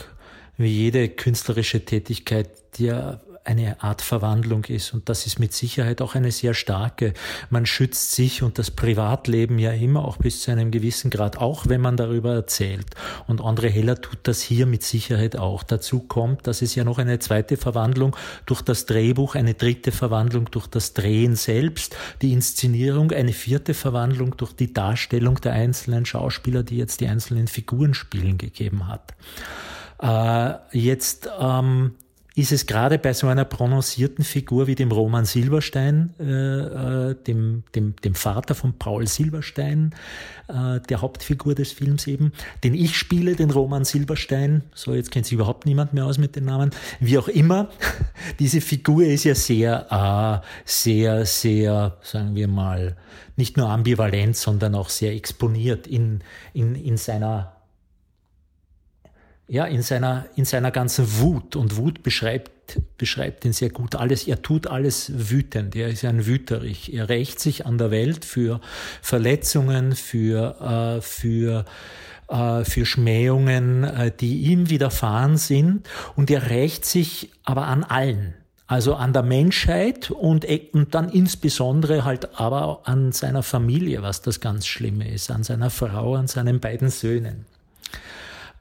wie 0.57 0.69
jede 0.71 1.09
künstlerische 1.09 1.85
Tätigkeit, 1.85 2.49
die 2.77 2.85
ja 2.85 3.19
eine 3.45 3.83
Art 3.83 4.03
Verwandlung 4.03 4.65
ist. 4.65 4.93
Und 4.93 5.09
das 5.09 5.27
ist 5.27 5.39
mit 5.39 5.53
Sicherheit 5.53 6.03
auch 6.03 6.15
eine 6.15 6.31
sehr 6.31 6.55
starke. 6.55 7.15
Man 7.49 7.67
schützt 7.67 8.13
sich 8.13 8.43
und 8.43 8.59
das 8.59 8.71
Privatleben 8.71 9.59
ja 9.59 9.73
immer 9.73 10.05
auch 10.05 10.19
bis 10.19 10.43
zu 10.43 10.51
einem 10.51 10.71
gewissen 10.71 11.11
Grad, 11.11 11.39
auch 11.39 11.67
wenn 11.67 11.81
man 11.81 11.97
darüber 11.97 12.35
erzählt. 12.35 12.87
Und 13.27 13.41
André 13.41 13.69
Heller 13.69 14.01
tut 14.01 14.19
das 14.25 14.43
hier 14.43 14.67
mit 14.67 14.83
Sicherheit 14.83 15.37
auch. 15.37 15.63
Dazu 15.63 16.01
kommt, 16.01 16.47
dass 16.47 16.63
es 16.63 16.75
ja 16.75 16.85
noch 16.85 16.99
eine 16.99 17.19
zweite 17.19 17.57
Verwandlung 17.57 18.15
durch 18.47 18.63
das 18.63 18.87
Drehbuch, 18.87 19.35
eine 19.35 19.55
dritte 19.55 19.91
Verwandlung 19.91 20.51
durch 20.51 20.67
das 20.67 20.93
Drehen 20.93 21.35
selbst, 21.35 21.97
die 22.23 22.33
Inszenierung, 22.33 23.11
eine 23.13 23.33
vierte 23.33 23.75
Verwandlung 23.75 24.37
durch 24.37 24.53
die 24.53 24.73
Darstellung 24.73 25.41
der 25.41 25.53
einzelnen 25.53 26.05
Schauspieler, 26.05 26.63
die 26.63 26.77
jetzt 26.77 27.01
die 27.01 27.09
einzelnen 27.09 27.49
Figuren 27.49 27.95
spielen, 27.95 28.37
gegeben 28.37 28.87
hat. 28.87 29.15
Äh, 30.03 30.79
jetzt 30.79 31.29
ähm, 31.39 31.95
ist 32.41 32.53
es 32.53 32.65
gerade 32.65 32.99
bei 32.99 33.13
so 33.13 33.27
einer 33.27 33.45
prononcierten 33.45 34.25
Figur 34.25 34.67
wie 34.67 34.75
dem 34.75 34.91
Roman 34.91 35.27
Silberstein, 35.27 36.15
äh, 36.19 37.11
äh, 37.11 37.15
dem, 37.15 37.65
dem, 37.75 37.95
dem 37.97 38.15
Vater 38.15 38.55
von 38.55 38.73
Paul 38.79 39.07
Silberstein, 39.07 39.95
äh, 40.49 40.81
der 40.81 41.03
Hauptfigur 41.03 41.55
des 41.55 41.73
Films 41.73 42.07
eben, 42.07 42.33
den 42.65 42.75
ich 42.75 42.97
spiele, 42.97 43.37
den 43.37 43.51
Roman 43.51 43.85
Silberstein, 43.85 44.63
so 44.75 44.95
jetzt 44.95 45.11
kennt 45.11 45.27
sich 45.27 45.35
überhaupt 45.35 45.67
niemand 45.67 45.93
mehr 45.93 46.07
aus 46.07 46.17
mit 46.17 46.35
den 46.35 46.47
Namen, 46.47 46.71
wie 46.99 47.19
auch 47.19 47.29
immer, 47.29 47.69
diese 48.39 48.63
Figur 48.63 49.05
ist 49.05 49.25
ja 49.25 49.35
sehr, 49.35 50.43
äh, 50.43 50.47
sehr, 50.65 51.27
sehr, 51.27 51.99
sagen 52.01 52.35
wir 52.35 52.49
mal, 52.49 52.97
nicht 53.37 53.59
nur 53.59 53.69
ambivalent, 53.69 54.37
sondern 54.37 54.75
auch 54.75 54.89
sehr 54.89 55.13
exponiert 55.13 55.87
in, 55.87 56.21
in, 56.55 56.75
in 56.75 56.97
seiner 56.97 57.60
ja, 59.51 59.65
in 59.65 59.83
seiner, 59.83 60.27
in 60.37 60.45
seiner 60.45 60.71
ganzen 60.71 61.19
Wut. 61.19 61.57
Und 61.57 61.77
Wut 61.77 62.05
beschreibt, 62.05 62.81
beschreibt 62.97 63.45
ihn 63.45 63.53
sehr 63.53 63.71
gut. 63.71 63.97
Alles, 63.97 64.29
er 64.29 64.43
tut 64.43 64.69
alles 64.69 65.11
wütend. 65.13 65.75
Er 65.75 65.89
ist 65.89 66.05
ein 66.05 66.25
Wüterich. 66.25 66.95
Er 66.95 67.09
rächt 67.09 67.41
sich 67.41 67.67
an 67.67 67.77
der 67.77 67.91
Welt 67.91 68.25
für 68.25 68.61
Verletzungen, 69.03 69.97
für, 69.97 71.01
äh, 71.01 71.01
für, 71.01 71.65
äh, 72.29 72.65
für 72.65 72.87
Schmähungen, 72.87 73.83
äh, 73.83 74.13
die 74.17 74.43
ihm 74.43 74.71
widerfahren 74.71 75.37
sind. 75.37 75.89
Und 76.15 76.31
er 76.31 76.49
rächt 76.49 76.85
sich 76.85 77.33
aber 77.43 77.67
an 77.67 77.83
allen. 77.83 78.35
Also 78.69 78.95
an 78.95 79.13
der 79.13 79.25
Menschheit 79.25 80.13
und, 80.13 80.47
und 80.73 80.95
dann 80.95 81.09
insbesondere 81.09 82.05
halt 82.05 82.39
aber 82.39 82.83
an 82.85 83.11
seiner 83.11 83.43
Familie, 83.43 84.01
was 84.03 84.23
das 84.23 84.39
ganz 84.39 84.69
Schlimme 84.69 85.13
ist, 85.13 85.29
an 85.33 85.43
seiner 85.43 85.71
Frau, 85.71 86.15
an 86.15 86.29
seinen 86.29 86.61
beiden 86.61 86.89
Söhnen. 86.89 87.47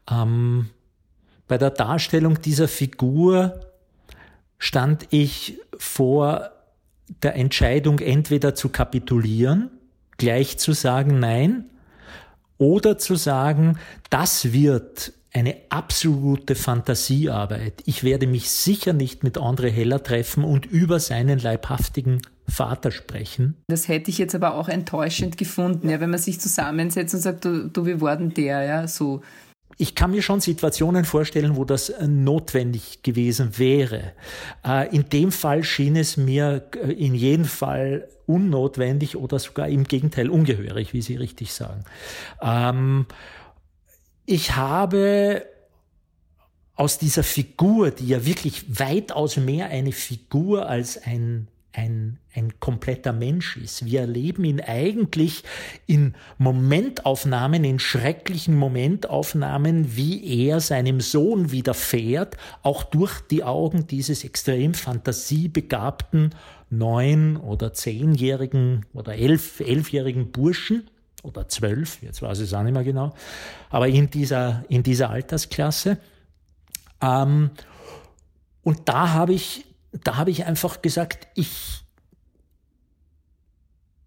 Ähm, 0.10 0.72
bei 1.50 1.58
der 1.58 1.72
Darstellung 1.72 2.42
dieser 2.42 2.70
Figur 2.70 3.60
stand 4.60 5.08
ich 5.10 5.60
vor 5.78 6.52
der 7.24 7.36
Entscheidung, 7.36 8.00
entweder 8.00 8.56
zu 8.56 8.70
kapitulieren, 8.70 9.72
gleich 10.18 10.60
zu 10.60 10.74
sagen 10.74 11.20
Nein, 11.20 11.66
oder 12.60 12.98
zu 12.98 13.16
sagen, 13.16 13.80
das 14.10 14.54
wird 14.54 15.14
eine 15.34 15.56
absolute 15.70 16.56
Fantasiearbeit. 16.56 17.82
Ich 17.86 18.04
werde 18.04 18.28
mich 18.28 18.50
sicher 18.52 18.94
nicht 18.94 19.24
mit 19.24 19.38
André 19.38 19.70
Heller 19.70 20.04
treffen 20.04 20.44
und 20.44 20.66
über 20.66 21.00
seinen 21.00 21.40
leibhaftigen 21.40 22.22
Vater 22.48 22.92
sprechen. 22.92 23.56
Das 23.68 23.88
hätte 23.88 24.12
ich 24.12 24.18
jetzt 24.18 24.36
aber 24.36 24.56
auch 24.56 24.70
enttäuschend 24.70 25.38
gefunden, 25.38 25.90
ja, 25.90 26.00
wenn 26.00 26.10
man 26.10 26.20
sich 26.20 26.40
zusammensetzt 26.40 27.16
und 27.16 27.22
sagt, 27.22 27.46
du, 27.46 27.70
du 27.70 27.86
wie 27.86 28.02
war 28.02 28.18
denn 28.18 28.34
der, 28.34 28.64
ja, 28.64 28.88
so. 28.88 29.22
Ich 29.82 29.96
kann 29.96 30.12
mir 30.12 30.22
schon 30.22 30.42
Situationen 30.42 31.06
vorstellen, 31.06 31.56
wo 31.56 31.64
das 31.64 31.88
äh, 31.88 32.06
notwendig 32.06 33.02
gewesen 33.02 33.58
wäre. 33.58 34.12
Äh, 34.66 34.94
in 34.94 35.08
dem 35.08 35.32
Fall 35.32 35.64
schien 35.64 35.96
es 35.96 36.18
mir 36.18 36.68
äh, 36.76 36.92
in 36.92 37.16
jedem 37.16 37.46
Fall 37.46 38.10
unnotwendig 38.26 39.16
oder 39.16 39.40
sogar 39.40 39.70
im 39.70 39.86
Gegenteil 39.86 40.30
ungehörig, 40.30 40.92
wie 40.92 41.02
Sie 41.02 41.16
richtig 41.16 41.54
sagen. 41.54 41.86
Ähm, 42.42 43.06
ich 44.26 44.58
habe 44.58 45.46
aus 46.76 46.98
dieser 46.98 47.24
Figur, 47.24 47.92
die 47.92 48.10
ja 48.10 48.26
wirklich 48.26 48.80
weitaus 48.80 49.38
mehr 49.38 49.68
eine 49.68 49.94
Figur 49.94 50.68
als 50.68 51.02
ein 51.02 51.48
ein, 51.74 52.18
ein 52.34 52.60
kompletter 52.60 53.14
Mensch 53.14 53.58
ist. 53.58 53.86
Wir 53.86 54.02
erleben 54.02 54.44
ihn 54.44 54.60
eigentlich 54.60 55.44
in 55.86 56.16
Momentaufnahmen, 56.38 57.64
in 57.64 57.80
schrecklichen 57.80 58.56
Momentaufnahmen, 58.56 59.96
wie 59.96 60.48
er 60.48 60.60
seinem 60.60 61.00
Sohn 61.00 61.52
widerfährt, 61.52 62.38
auch 62.64 62.84
durch 62.84 63.22
die 63.22 63.44
Augen 63.44 63.88
dieses 63.88 64.24
extrem 64.24 64.74
fantasiebegabten 64.74 66.34
neun- 66.70 67.38
oder 67.38 67.74
zehnjährigen 67.74 68.86
oder 68.94 69.16
elf, 69.16 69.60
elfjährigen 69.60 70.32
Burschen 70.32 70.90
oder 71.24 71.48
zwölf, 71.48 72.02
jetzt 72.02 72.22
weiß 72.22 72.40
ich 72.40 72.46
es 72.46 72.54
auch 72.54 72.64
nicht 72.64 72.74
mehr 72.74 72.84
genau, 72.84 73.14
aber 73.70 73.88
in 73.88 74.10
dieser, 74.10 74.64
in 74.70 74.84
dieser 74.84 75.10
Altersklasse. 75.10 75.98
Ähm, 77.02 77.52
und 78.64 78.88
da 78.88 79.10
habe 79.10 79.34
ich, 79.34 79.66
da 79.92 80.18
habe 80.18 80.32
ich 80.32 80.46
einfach 80.46 80.82
gesagt, 80.82 81.28
ich, 81.36 81.84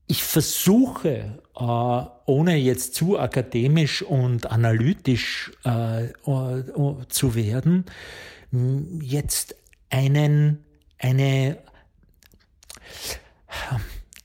ich 0.07 0.23
versuche, 0.23 1.39
äh, 1.57 2.03
ohne 2.27 2.57
jetzt 2.57 2.95
zu 2.95 3.19
akademisch 3.19 4.03
und 4.03 4.51
analytisch 4.51 5.53
äh, 5.65 6.09
uh, 6.27 7.05
zu 7.09 7.35
werden, 7.35 7.85
jetzt 9.01 9.57
einen, 9.91 10.65
eine, 10.99 11.59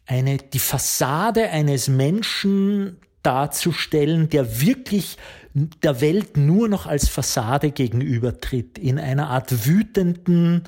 eine, 0.06 0.38
die 0.38 0.60
Fassade 0.60 1.50
eines 1.50 1.88
Menschen 1.88 2.98
darzustellen, 3.24 4.30
der 4.30 4.62
wirklich 4.62 5.18
der 5.54 6.02
Welt 6.02 6.38
nur 6.38 6.68
noch 6.68 6.86
als 6.86 7.08
Fassade 7.08 7.72
gegenübertritt, 7.72 8.78
in 8.78 9.00
einer 9.00 9.30
Art 9.30 9.66
wütenden, 9.66 10.64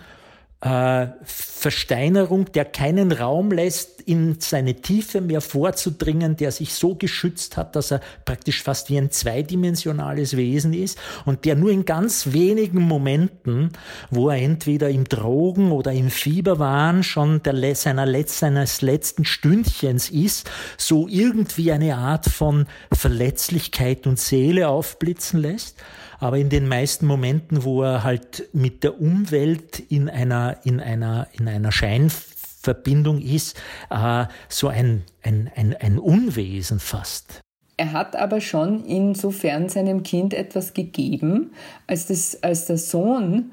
äh, 0.62 1.08
Versteinerung, 1.24 2.52
der 2.52 2.66
keinen 2.66 3.12
Raum 3.14 3.52
lässt, 3.52 4.02
in 4.02 4.38
seine 4.40 4.76
Tiefe 4.76 5.22
mehr 5.22 5.40
vorzudringen, 5.40 6.36
der 6.36 6.52
sich 6.52 6.74
so 6.74 6.96
geschützt 6.96 7.58
hat, 7.58 7.76
dass 7.76 7.92
er 7.92 8.02
praktisch 8.26 8.64
fast 8.64 8.90
wie 8.90 8.98
ein 8.98 9.12
zweidimensionales 9.12 10.36
Wesen 10.36 10.74
ist 10.74 10.98
und 11.26 11.46
der 11.46 11.56
nur 11.56 11.70
in 11.70 11.86
ganz 11.86 12.34
wenigen 12.34 12.82
Momenten, 12.82 13.72
wo 14.10 14.30
er 14.30 14.42
entweder 14.42 14.90
im 14.90 15.04
Drogen 15.04 15.72
oder 15.72 15.92
im 15.94 16.10
Fieberwahn 16.10 17.04
schon 17.04 17.44
der, 17.44 17.76
seiner 17.76 18.06
Letz, 18.06 18.40
seines 18.40 18.82
letzten 18.82 19.26
Stündchens 19.26 20.10
ist, 20.10 20.50
so 20.78 21.08
irgendwie 21.08 21.72
eine 21.72 21.96
Art 21.96 22.26
von 22.26 22.66
Verletzlichkeit 22.92 24.08
und 24.08 24.20
Seele 24.20 24.68
aufblitzen 24.70 25.40
lässt 25.40 25.78
aber 26.20 26.38
in 26.38 26.50
den 26.50 26.68
meisten 26.68 27.06
Momenten, 27.06 27.64
wo 27.64 27.84
er 27.84 28.04
halt 28.04 28.50
mit 28.54 28.84
der 28.84 29.00
Umwelt 29.00 29.80
in 29.80 30.10
einer, 30.10 30.58
in 30.64 30.80
einer, 30.80 31.28
in 31.34 31.48
einer 31.48 31.72
Scheinverbindung 31.72 33.22
ist, 33.22 33.58
äh, 33.90 34.26
so 34.48 34.68
ein, 34.68 35.04
ein, 35.24 35.50
ein, 35.56 35.76
ein 35.80 35.98
Unwesen 35.98 36.80
fast. 36.80 37.42
Er 37.78 37.94
hat 37.94 38.18
aber 38.18 38.42
schon 38.42 38.84
insofern 38.84 39.70
seinem 39.70 40.04
Kind 40.04 40.34
etwas 40.34 40.74
gegeben, 40.74 41.52
als, 41.88 42.08
das, 42.08 42.44
als 42.44 42.66
der 42.66 42.78
Sohn, 42.78 43.52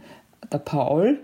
der 0.53 0.59
Paul, 0.59 1.21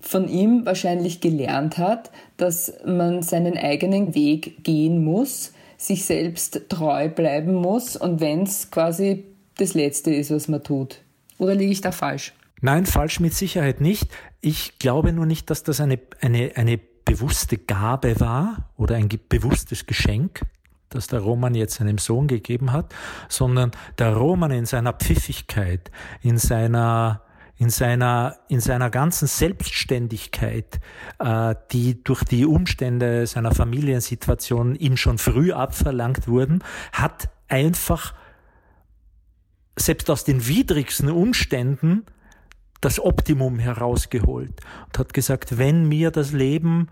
von 0.00 0.28
ihm 0.28 0.66
wahrscheinlich 0.66 1.22
gelernt 1.22 1.78
hat, 1.78 2.10
dass 2.36 2.74
man 2.84 3.22
seinen 3.22 3.56
eigenen 3.56 4.14
Weg 4.14 4.62
gehen 4.62 5.02
muss, 5.02 5.52
sich 5.78 6.04
selbst 6.04 6.68
treu 6.68 7.08
bleiben 7.08 7.54
muss 7.54 7.96
und 7.96 8.20
wenn 8.20 8.42
es 8.42 8.70
quasi 8.70 9.24
das 9.56 9.74
Letzte 9.74 10.14
ist, 10.14 10.30
was 10.30 10.48
man 10.48 10.62
tut. 10.62 11.00
Oder 11.38 11.54
liege 11.54 11.72
ich 11.72 11.80
da 11.80 11.92
falsch? 11.92 12.32
Nein, 12.60 12.86
falsch 12.86 13.20
mit 13.20 13.34
Sicherheit 13.34 13.80
nicht. 13.80 14.08
Ich 14.40 14.78
glaube 14.78 15.12
nur 15.12 15.26
nicht, 15.26 15.50
dass 15.50 15.62
das 15.62 15.80
eine, 15.80 15.98
eine, 16.20 16.52
eine 16.56 16.78
bewusste 17.04 17.58
Gabe 17.58 18.18
war 18.20 18.70
oder 18.76 18.96
ein 18.96 19.08
bewusstes 19.28 19.86
Geschenk, 19.86 20.40
das 20.88 21.06
der 21.06 21.20
Roman 21.20 21.54
jetzt 21.54 21.74
seinem 21.74 21.98
Sohn 21.98 22.26
gegeben 22.26 22.72
hat, 22.72 22.94
sondern 23.28 23.72
der 23.98 24.14
Roman 24.14 24.50
in 24.50 24.66
seiner 24.66 24.92
Pfiffigkeit, 24.92 25.90
in 26.22 26.38
seiner 26.38 27.22
in 27.58 27.70
seiner, 27.70 28.36
in 28.48 28.60
seiner 28.60 28.90
ganzen 28.90 29.26
Selbstständigkeit, 29.26 30.78
äh, 31.18 31.54
die 31.72 32.04
durch 32.04 32.22
die 32.22 32.44
Umstände 32.44 33.26
seiner 33.26 33.54
Familiensituation 33.54 34.74
ihm 34.74 34.98
schon 34.98 35.16
früh 35.16 35.52
abverlangt 35.52 36.28
wurden, 36.28 36.62
hat 36.92 37.30
einfach 37.48 38.12
selbst 39.76 40.10
aus 40.10 40.24
den 40.24 40.46
widrigsten 40.48 41.10
Umständen 41.10 42.04
das 42.80 43.00
Optimum 43.00 43.58
herausgeholt 43.58 44.60
und 44.86 44.98
hat 44.98 45.14
gesagt, 45.14 45.58
wenn 45.58 45.88
mir 45.88 46.10
das 46.10 46.32
Leben 46.32 46.88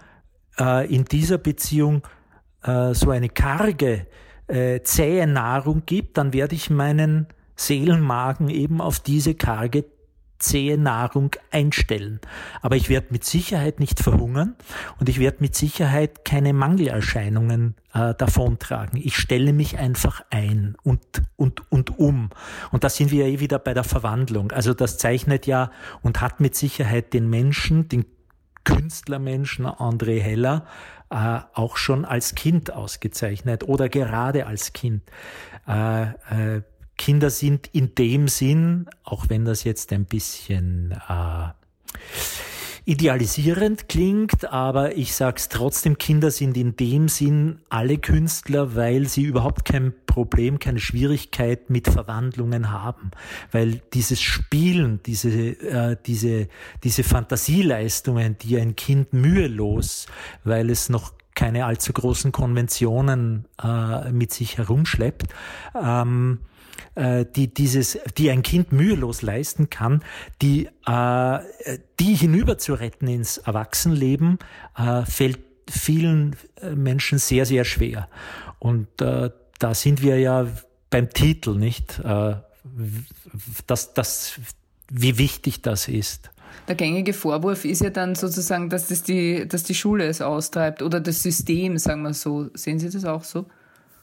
äh, 0.59 0.93
in 0.93 1.05
dieser 1.05 1.39
Beziehung 1.39 2.03
äh, 2.63 2.95
so 2.95 3.11
eine 3.11 3.29
karge, 3.29 4.07
äh, 4.47 4.81
zähe 4.83 5.27
Nahrung 5.27 5.83
gibt, 5.87 6.19
dann 6.19 6.33
werde 6.33 6.55
ich 6.55 6.71
meinen 6.71 7.27
Seelenmagen 7.57 8.49
eben 8.51 8.81
auf 8.81 9.01
diese 9.01 9.35
karge, 9.35 9.85
zähe 10.45 10.79
Nahrung 10.79 11.31
einstellen. 11.51 12.21
Aber 12.61 12.77
ich 12.77 12.89
werde 12.89 13.09
mit 13.11 13.25
Sicherheit 13.25 13.81
nicht 13.81 14.01
verhungern 14.01 14.55
und 15.01 15.09
ich 15.09 15.19
werde 15.19 15.39
mit 15.41 15.55
Sicherheit 15.57 16.25
keine 16.25 16.53
Mangelerscheinungen 16.53 17.75
äh, 17.95 18.15
davontragen. 18.15 19.01
Ich 19.03 19.17
stelle 19.17 19.53
mich 19.53 19.79
einfach 19.79 20.23
ein 20.31 20.77
und, 20.83 21.01
und, 21.37 21.71
und 21.73 21.99
um. 21.99 22.31
Und 22.71 22.85
da 22.85 22.89
sind 22.89 23.11
wir 23.11 23.27
ja 23.27 23.35
eh 23.35 23.41
wieder 23.41 23.59
bei 23.59 23.75
der 23.75 23.85
Verwandlung. 23.85 24.53
Also 24.53 24.75
das 24.75 24.99
zeichnet 24.99 25.47
ja 25.47 25.71
und 26.03 26.21
hat 26.21 26.41
mit 26.41 26.55
Sicherheit 26.55 27.13
den 27.15 27.29
Menschen, 27.29 27.89
den 27.89 28.05
Künstlermenschen 28.65 29.67
André 29.67 30.21
Heller, 30.21 30.67
äh, 31.11 31.41
auch 31.55 31.77
schon 31.77 32.05
als 32.05 32.35
Kind 32.35 32.73
ausgezeichnet 32.73 33.65
oder 33.65 33.89
gerade 33.89 34.47
als 34.47 34.73
Kind. 34.73 35.03
Äh, 35.67 36.03
äh, 36.03 36.63
Kinder 36.97 37.31
sind 37.31 37.69
in 37.73 37.95
dem 37.95 38.29
Sinn, 38.29 38.87
auch 39.03 39.29
wenn 39.29 39.45
das 39.45 39.65
jetzt 39.65 39.93
ein 39.93 40.05
bisschen 40.05 40.93
äh, 41.09 41.49
idealisierend 42.87 43.89
klingt, 43.89 44.51
aber 44.53 44.97
ich 44.97 45.15
sag's 45.15 45.49
trotzdem, 45.49 45.97
Kinder 45.97 46.31
sind 46.31 46.57
in 46.57 46.77
dem 46.77 47.09
Sinn 47.09 47.61
alle 47.71 47.97
Künstler, 47.97 48.77
weil 48.77 49.09
sie 49.09 49.23
überhaupt 49.23 49.65
kein 49.65 49.95
Problem, 50.07 50.59
keine 50.59 50.81
Schwierigkeit 50.81 51.71
mit 51.71 51.89
Verwandlungen 51.89 52.71
haben, 52.71 53.11
weil 53.53 53.81
dieses 53.95 54.21
Spielen, 54.21 55.01
diese 55.05 55.31
äh, 55.31 55.97
diese 56.05 56.49
diese 56.83 57.05
Fantasieleistungen, 57.05 58.37
die 58.39 58.59
ein 58.59 58.77
Kind 58.77 59.15
mühelos, 59.15 60.07
weil 60.45 60.69
es 60.69 60.91
noch 60.91 61.15
keine 61.35 61.65
allzu 61.65 61.93
großen 61.93 62.33
Konventionen 62.33 63.47
äh, 63.63 64.13
mit 64.13 64.33
sich 64.33 64.59
herumschleppt, 64.59 65.33
ähm, 65.83 66.41
äh, 66.95 67.25
die 67.25 67.53
dieses, 67.53 67.99
die 68.17 68.31
ein 68.31 68.43
Kind 68.43 68.73
mühelos 68.73 69.23
leisten 69.23 69.71
kann, 69.71 70.03
die, 70.43 70.69
äh, 70.87 71.39
die 72.01 72.15
hinüber 72.15 72.59
zu 72.59 72.75
retten 72.75 73.09
ins 73.09 73.39
Erwachsenenleben, 73.39 74.39
äh, 74.77 75.05
fällt 75.05 75.41
vielen 75.69 76.37
äh, 76.61 76.71
Menschen 76.71 77.19
sehr, 77.19 77.47
sehr 77.47 77.65
schwer. 77.65 78.09
Und 78.59 79.01
äh, 79.01 79.31
da 79.59 79.75
sind 79.75 80.03
wir 80.03 80.19
ja 80.19 80.47
beim 80.91 81.11
Titel, 81.11 81.57
nicht? 81.57 81.99
Äh, 82.01 82.37
dass, 83.67 83.95
dass, 83.95 84.41
wie 84.91 85.19
wichtig 85.19 85.63
das 85.63 85.89
ist. 85.89 86.31
Der 86.69 86.77
gängige 86.77 87.13
Vorwurf 87.13 87.65
ist 87.65 87.83
ja 87.83 87.91
dann 87.91 88.15
sozusagen, 88.15 88.71
dass, 88.71 88.89
das 88.89 89.03
die, 89.03 89.47
dass 89.47 89.65
die 89.65 89.75
Schule 89.75 90.07
es 90.07 90.23
austreibt 90.23 90.83
oder 90.83 91.01
das 91.01 91.23
System, 91.23 91.77
sagen 91.79 92.03
wir 92.03 92.15
so. 92.15 92.49
Sehen 92.55 92.79
Sie 92.79 92.89
das 92.89 93.05
auch 93.05 93.25
so? 93.25 93.47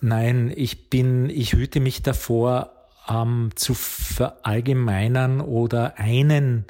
Nein, 0.02 0.52
ich 0.56 0.90
bin, 0.90 1.30
ich 1.30 1.54
hüte 1.54 1.80
mich 1.80 2.02
davor, 2.02 2.81
ähm, 3.10 3.50
zu 3.56 3.74
verallgemeinern 3.74 5.42
oder 5.42 5.98
einen, 5.98 6.66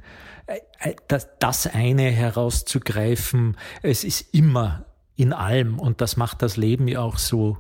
äh, 0.48 0.60
äh, 0.80 0.96
das, 1.08 1.28
das 1.40 1.68
eine 1.68 2.10
herauszugreifen. 2.10 3.58
Es 3.82 4.04
ist 4.04 4.34
immer 4.34 4.86
in 5.16 5.34
allem 5.34 5.80
und 5.80 6.02
das 6.02 6.18
macht 6.18 6.42
das 6.42 6.58
Leben 6.58 6.88
ja 6.88 7.02
auch 7.02 7.18
so 7.18 7.58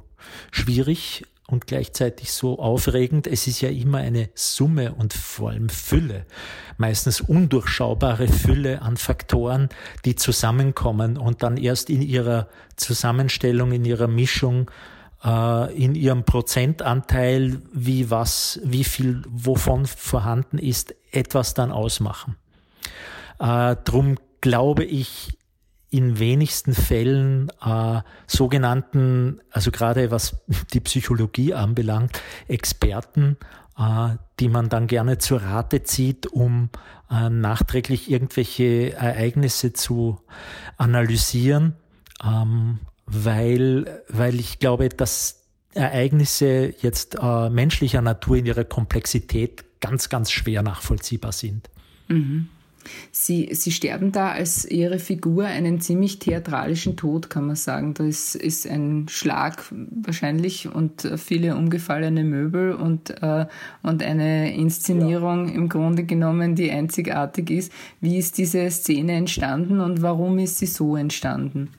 schwierig 0.51 1.24
und 1.51 1.68
gleichzeitig 1.68 2.32
so 2.32 2.60
aufregend. 2.60 3.28
Es 3.28 3.46
ist 3.46 3.62
ja 3.62 3.70
immer 3.70 3.98
eine 3.98 4.30
Summe 4.36 4.94
und 4.94 5.13
vor 5.13 5.50
allem 5.50 5.70
Fülle, 5.70 6.25
meistens 6.78 7.22
undurchschaubare 7.22 8.28
Fülle 8.28 8.82
an 8.82 8.98
Faktoren, 8.98 9.70
die 10.06 10.16
zusammenkommen 10.16 11.18
und 11.18 11.44
dann 11.44 11.58
erst 11.58 11.90
in 11.90 12.01
ihrer 12.01 12.48
Zusammenstellung, 12.78 13.74
in 13.74 13.86
ihrer 13.86 14.08
Mischung, 14.08 14.72
äh, 15.24 15.74
in 15.75 15.96
ihrem 15.96 16.24
Prozentanteil, 16.24 17.62
wie 17.74 18.10
was, 18.10 18.60
wie 18.63 18.84
viel 18.84 19.24
wovon 19.30 19.86
vorhanden 19.86 20.58
ist, 20.58 20.96
etwas 21.12 21.54
dann 21.54 21.72
ausmachen. 21.72 22.38
Äh, 23.40 23.75
drum 23.84 24.18
glaube 24.42 24.84
ich, 24.84 25.38
in 25.90 26.20
wenigsten 26.20 26.74
Fällen 26.74 27.51
äh, 27.63 28.01
sogenannten, 28.25 29.42
also 29.51 29.72
gerade 29.72 30.10
was 30.10 30.42
die 30.74 30.80
Psychologie 30.80 31.54
anbelangt, 31.54 32.22
Experten, 32.48 33.38
äh, 33.78 34.16
die 34.40 34.48
man 34.48 34.70
dann 34.70 34.88
gerne 34.88 35.18
zur 35.18 35.42
Rate 35.42 35.84
zieht, 35.84 36.28
um 36.28 36.70
äh, 37.10 37.30
nachträglich 37.30 38.10
irgendwelche 38.10 38.94
Ereignisse 38.94 39.74
zu 39.74 40.20
analysieren, 40.78 41.75
ähm, 42.24 42.80
weil, 43.12 44.03
weil 44.08 44.39
ich 44.39 44.60
glaube, 44.60 44.89
dass 44.89 45.44
Ereignisse 45.74 46.74
jetzt 46.82 47.18
äh, 47.22 47.50
menschlicher 47.50 48.01
Natur 48.01 48.38
in 48.38 48.46
ihrer 48.46 48.63
Komplexität 48.63 49.63
ganz, 49.80 50.10
ganz 50.10 50.32
schwer 50.32 50.63
nachvollziehbar 50.63 51.32
sind. 51.32 51.70
Mhm. 52.08 52.48
Sie, 53.12 53.50
Sie 53.53 53.72
sterben 53.72 54.12
da 54.12 54.32
als 54.32 54.65
Ihre 54.65 54.98
Figur 54.98 55.46
einen 55.46 55.82
ziemlich 55.82 56.18
theatralischen 56.18 56.98
Tod, 56.98 57.30
kann 57.30 57.46
man 57.46 57.56
sagen. 57.56 57.94
Da 57.94 58.03
ist, 58.03 58.34
ist 58.36 58.68
ein 58.68 59.08
Schlag 59.08 59.63
wahrscheinlich 59.70 60.68
und 60.68 61.08
viele 61.18 61.56
umgefallene 61.56 62.24
Möbel 62.24 62.74
und, 62.74 63.12
äh, 63.22 63.46
und 63.84 64.01
eine 64.01 64.56
Inszenierung 64.56 65.48
ja. 65.48 65.53
im 65.53 65.70
Grunde 65.70 66.06
genommen, 66.06 66.56
die 66.56 66.72
einzigartig 66.72 67.51
ist. 67.51 67.72
Wie 68.00 68.18
ist 68.18 68.39
diese 68.39 68.70
Szene 68.72 69.13
entstanden 69.13 69.80
und 69.80 70.01
warum 70.01 70.39
ist 70.39 70.58
sie 70.58 70.65
so 70.65 70.96
entstanden? 70.96 71.70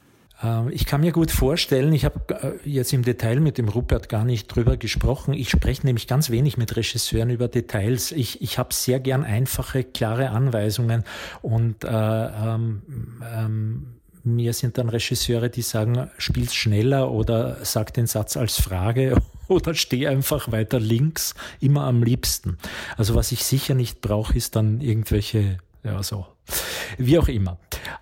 Ähm, 0.42 0.68
ich 0.70 0.86
kann 0.86 1.00
mir 1.00 1.12
gut 1.12 1.30
vorstellen, 1.30 1.92
ich 1.92 2.04
habe 2.04 2.58
äh, 2.64 2.68
jetzt 2.68 2.92
im 2.92 3.02
Detail 3.02 3.40
mit 3.40 3.58
dem 3.58 3.68
Rupert 3.68 4.08
gar 4.08 4.24
nicht 4.24 4.48
drüber 4.48 4.76
gesprochen. 4.76 5.34
Ich 5.34 5.50
spreche 5.50 5.86
nämlich 5.86 6.06
ganz 6.06 6.30
wenig 6.30 6.56
mit 6.56 6.74
Regisseuren 6.76 7.30
über 7.30 7.48
Details. 7.48 8.12
Ich, 8.12 8.42
ich 8.42 8.58
habe 8.58 8.74
sehr 8.74 9.00
gern 9.00 9.24
einfache, 9.24 9.84
klare 9.84 10.30
Anweisungen 10.30 11.04
und 11.42 11.84
äh, 11.84 11.88
ähm, 11.88 12.82
ähm, 13.34 13.86
mir 14.24 14.52
sind 14.52 14.78
dann 14.78 14.88
Regisseure, 14.88 15.50
die 15.50 15.62
sagen, 15.62 16.08
spiel's 16.16 16.54
schneller 16.54 17.10
oder 17.10 17.64
sag 17.64 17.92
den 17.94 18.06
Satz 18.06 18.36
als 18.36 18.60
Frage 18.60 19.16
oder 19.48 19.74
steh 19.74 20.06
einfach 20.06 20.52
weiter 20.52 20.78
links, 20.78 21.34
immer 21.60 21.84
am 21.84 22.02
liebsten. 22.02 22.56
Also 22.96 23.14
was 23.14 23.32
ich 23.32 23.44
sicher 23.44 23.74
nicht 23.74 24.00
brauche, 24.00 24.36
ist 24.36 24.54
dann 24.54 24.80
irgendwelche, 24.80 25.58
ja 25.84 26.02
so, 26.02 26.26
wie 26.98 27.18
auch 27.18 27.28
immer. 27.28 27.58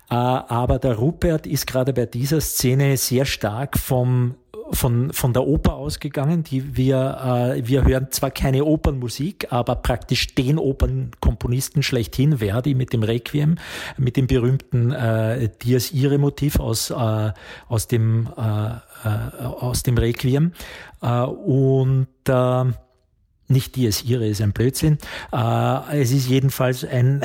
Äh, 0.09 0.15
aber 0.15 0.79
der 0.79 0.95
Rupert 0.95 1.47
ist 1.47 1.67
gerade 1.67 1.93
bei 1.93 2.05
dieser 2.05 2.41
Szene 2.41 2.97
sehr 2.97 3.25
stark 3.25 3.77
vom 3.77 4.35
von, 4.71 5.11
von 5.13 5.33
der 5.33 5.45
Oper 5.45 5.75
ausgegangen. 5.75 6.43
Die 6.43 6.75
wir, 6.75 7.55
äh, 7.57 7.67
wir 7.67 7.85
hören 7.85 8.07
zwar 8.11 8.31
keine 8.31 8.65
Opernmusik, 8.65 9.51
aber 9.51 9.75
praktisch 9.75 10.33
den 10.35 10.57
Opernkomponisten 10.57 11.83
schlechthin, 11.83 12.37
Verdi 12.37 12.73
mit 12.73 12.93
dem 12.93 13.03
Requiem, 13.03 13.57
mit 13.97 14.17
dem 14.17 14.27
berühmten 14.27 14.91
äh, 14.91 15.49
Dies 15.61 15.91
Irae 15.91 16.17
Motiv 16.17 16.59
aus, 16.59 16.89
äh, 16.89 17.31
aus, 17.67 17.87
dem, 17.87 18.29
äh, 18.37 18.69
äh, 19.07 19.43
aus 19.43 19.83
dem 19.83 19.97
Requiem. 19.97 20.53
Äh, 21.01 21.21
und 21.21 22.07
äh, 22.27 22.63
nicht 23.47 23.75
Dies 23.75 24.03
Irae 24.03 24.29
ist 24.29 24.41
ein 24.41 24.53
Blödsinn. 24.53 24.97
Äh, 25.33 26.01
es 26.01 26.11
ist 26.11 26.29
jedenfalls 26.29 26.85
ein 26.85 27.21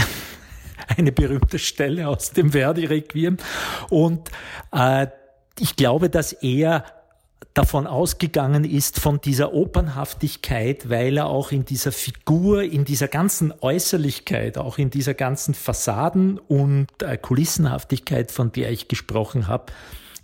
eine 0.97 1.12
berühmte 1.12 1.59
Stelle 1.59 2.09
aus 2.09 2.33
dem 2.33 2.52
Verdi-Requiem. 2.52 3.37
Und 3.90 4.31
äh, 4.73 5.09
ich 5.59 5.76
glaube, 5.76 6.11
dass 6.11 6.33
er 6.33 6.85
davon 7.55 7.87
ausgegangen 7.87 8.65
ist, 8.65 9.00
von 9.00 9.21
dieser 9.21 9.54
Opernhaftigkeit, 9.54 10.91
weil 10.91 11.17
er 11.17 11.26
auch 11.26 11.52
in 11.52 11.65
dieser 11.65 11.91
Figur, 11.91 12.63
in 12.63 12.84
dieser 12.84 13.08
ganzen 13.08 13.52
Äußerlichkeit, 13.61 14.58
auch 14.58 14.76
in 14.76 14.91
dieser 14.91 15.15
ganzen 15.15 15.54
Fassaden- 15.54 16.39
und 16.39 16.89
äh, 17.02 17.17
Kulissenhaftigkeit, 17.17 18.30
von 18.30 18.52
der 18.52 18.71
ich 18.71 18.89
gesprochen 18.89 19.49
habe, 19.49 19.73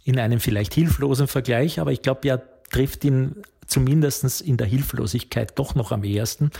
in 0.04 0.18
einem 0.18 0.40
vielleicht 0.40 0.74
hilflosen 0.74 1.26
Vergleich, 1.26 1.80
aber 1.80 1.92
ich 1.92 2.02
glaube, 2.02 2.28
er 2.28 2.42
trifft 2.70 3.04
ihn 3.04 3.42
zumindest 3.72 4.40
in 4.40 4.56
der 4.56 4.66
Hilflosigkeit 4.66 5.58
doch 5.58 5.74
noch 5.74 5.92
am 5.92 6.04
ehesten, 6.04 6.50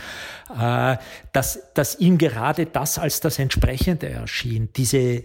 äh, 0.59 0.97
dass, 1.31 1.59
dass 1.73 1.99
ihm 1.99 2.17
gerade 2.17 2.65
das 2.65 2.97
als 2.97 3.19
das 3.19 3.39
Entsprechende 3.39 4.09
erschien, 4.09 4.69
diese, 4.75 5.23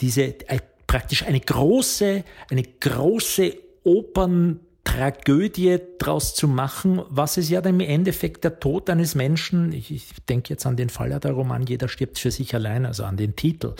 diese 0.00 0.22
äh, 0.48 0.58
praktisch 0.86 1.24
eine 1.24 1.40
große, 1.40 2.24
eine 2.50 2.62
große 2.62 3.54
Opern 3.84 4.60
Tragödie 4.82 5.78
daraus 5.98 6.34
zu 6.34 6.48
machen, 6.48 7.02
was 7.08 7.36
es 7.36 7.48
ja 7.48 7.60
dann 7.60 7.78
im 7.78 7.88
Endeffekt 7.88 8.44
der 8.44 8.58
Tod 8.58 8.90
eines 8.90 9.14
Menschen, 9.14 9.72
ich, 9.72 9.92
ich 9.92 10.06
denke 10.28 10.50
jetzt 10.50 10.66
an 10.66 10.76
den 10.76 10.88
Fall 10.88 11.10
der 11.20 11.32
Roman, 11.32 11.66
jeder 11.66 11.88
stirbt 11.88 12.18
für 12.18 12.30
sich 12.30 12.54
allein, 12.54 12.86
also 12.86 13.04
an 13.04 13.16
den 13.16 13.36
Titel. 13.36 13.74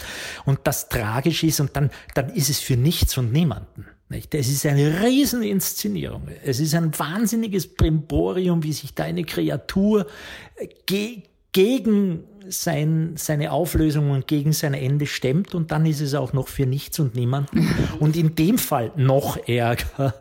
Und 0.44 0.60
das 0.64 0.88
tragisch 0.88 1.42
ist 1.42 1.58
und 1.58 1.74
dann, 1.74 1.90
dann 2.14 2.28
ist 2.30 2.50
es 2.50 2.60
für 2.60 2.76
nichts 2.76 3.16
und 3.18 3.32
niemanden. 3.32 3.86
Nicht? 4.10 4.34
Es 4.34 4.48
ist 4.48 4.66
eine 4.66 5.02
Rieseninszenierung. 5.02 6.22
Es 6.44 6.58
ist 6.58 6.74
ein 6.74 6.96
wahnsinniges 6.98 7.72
Brimborium, 7.72 8.62
wie 8.64 8.72
sich 8.72 8.92
da 8.92 9.04
eine 9.04 9.24
Kreatur 9.24 10.06
ge 10.84 11.22
gegen 11.52 12.24
sein, 12.48 13.14
seine 13.16 13.52
Auflösung 13.52 14.10
und 14.10 14.26
gegen 14.26 14.52
sein 14.52 14.74
Ende 14.74 15.06
stemmt 15.06 15.54
und 15.54 15.70
dann 15.70 15.86
ist 15.86 16.00
es 16.00 16.14
auch 16.14 16.32
noch 16.32 16.48
für 16.48 16.66
nichts 16.66 16.98
und 16.98 17.14
niemanden. 17.14 17.68
Und 17.98 18.16
in 18.16 18.34
dem 18.34 18.58
Fall 18.58 18.92
noch 18.96 19.36
ärger, 19.48 20.14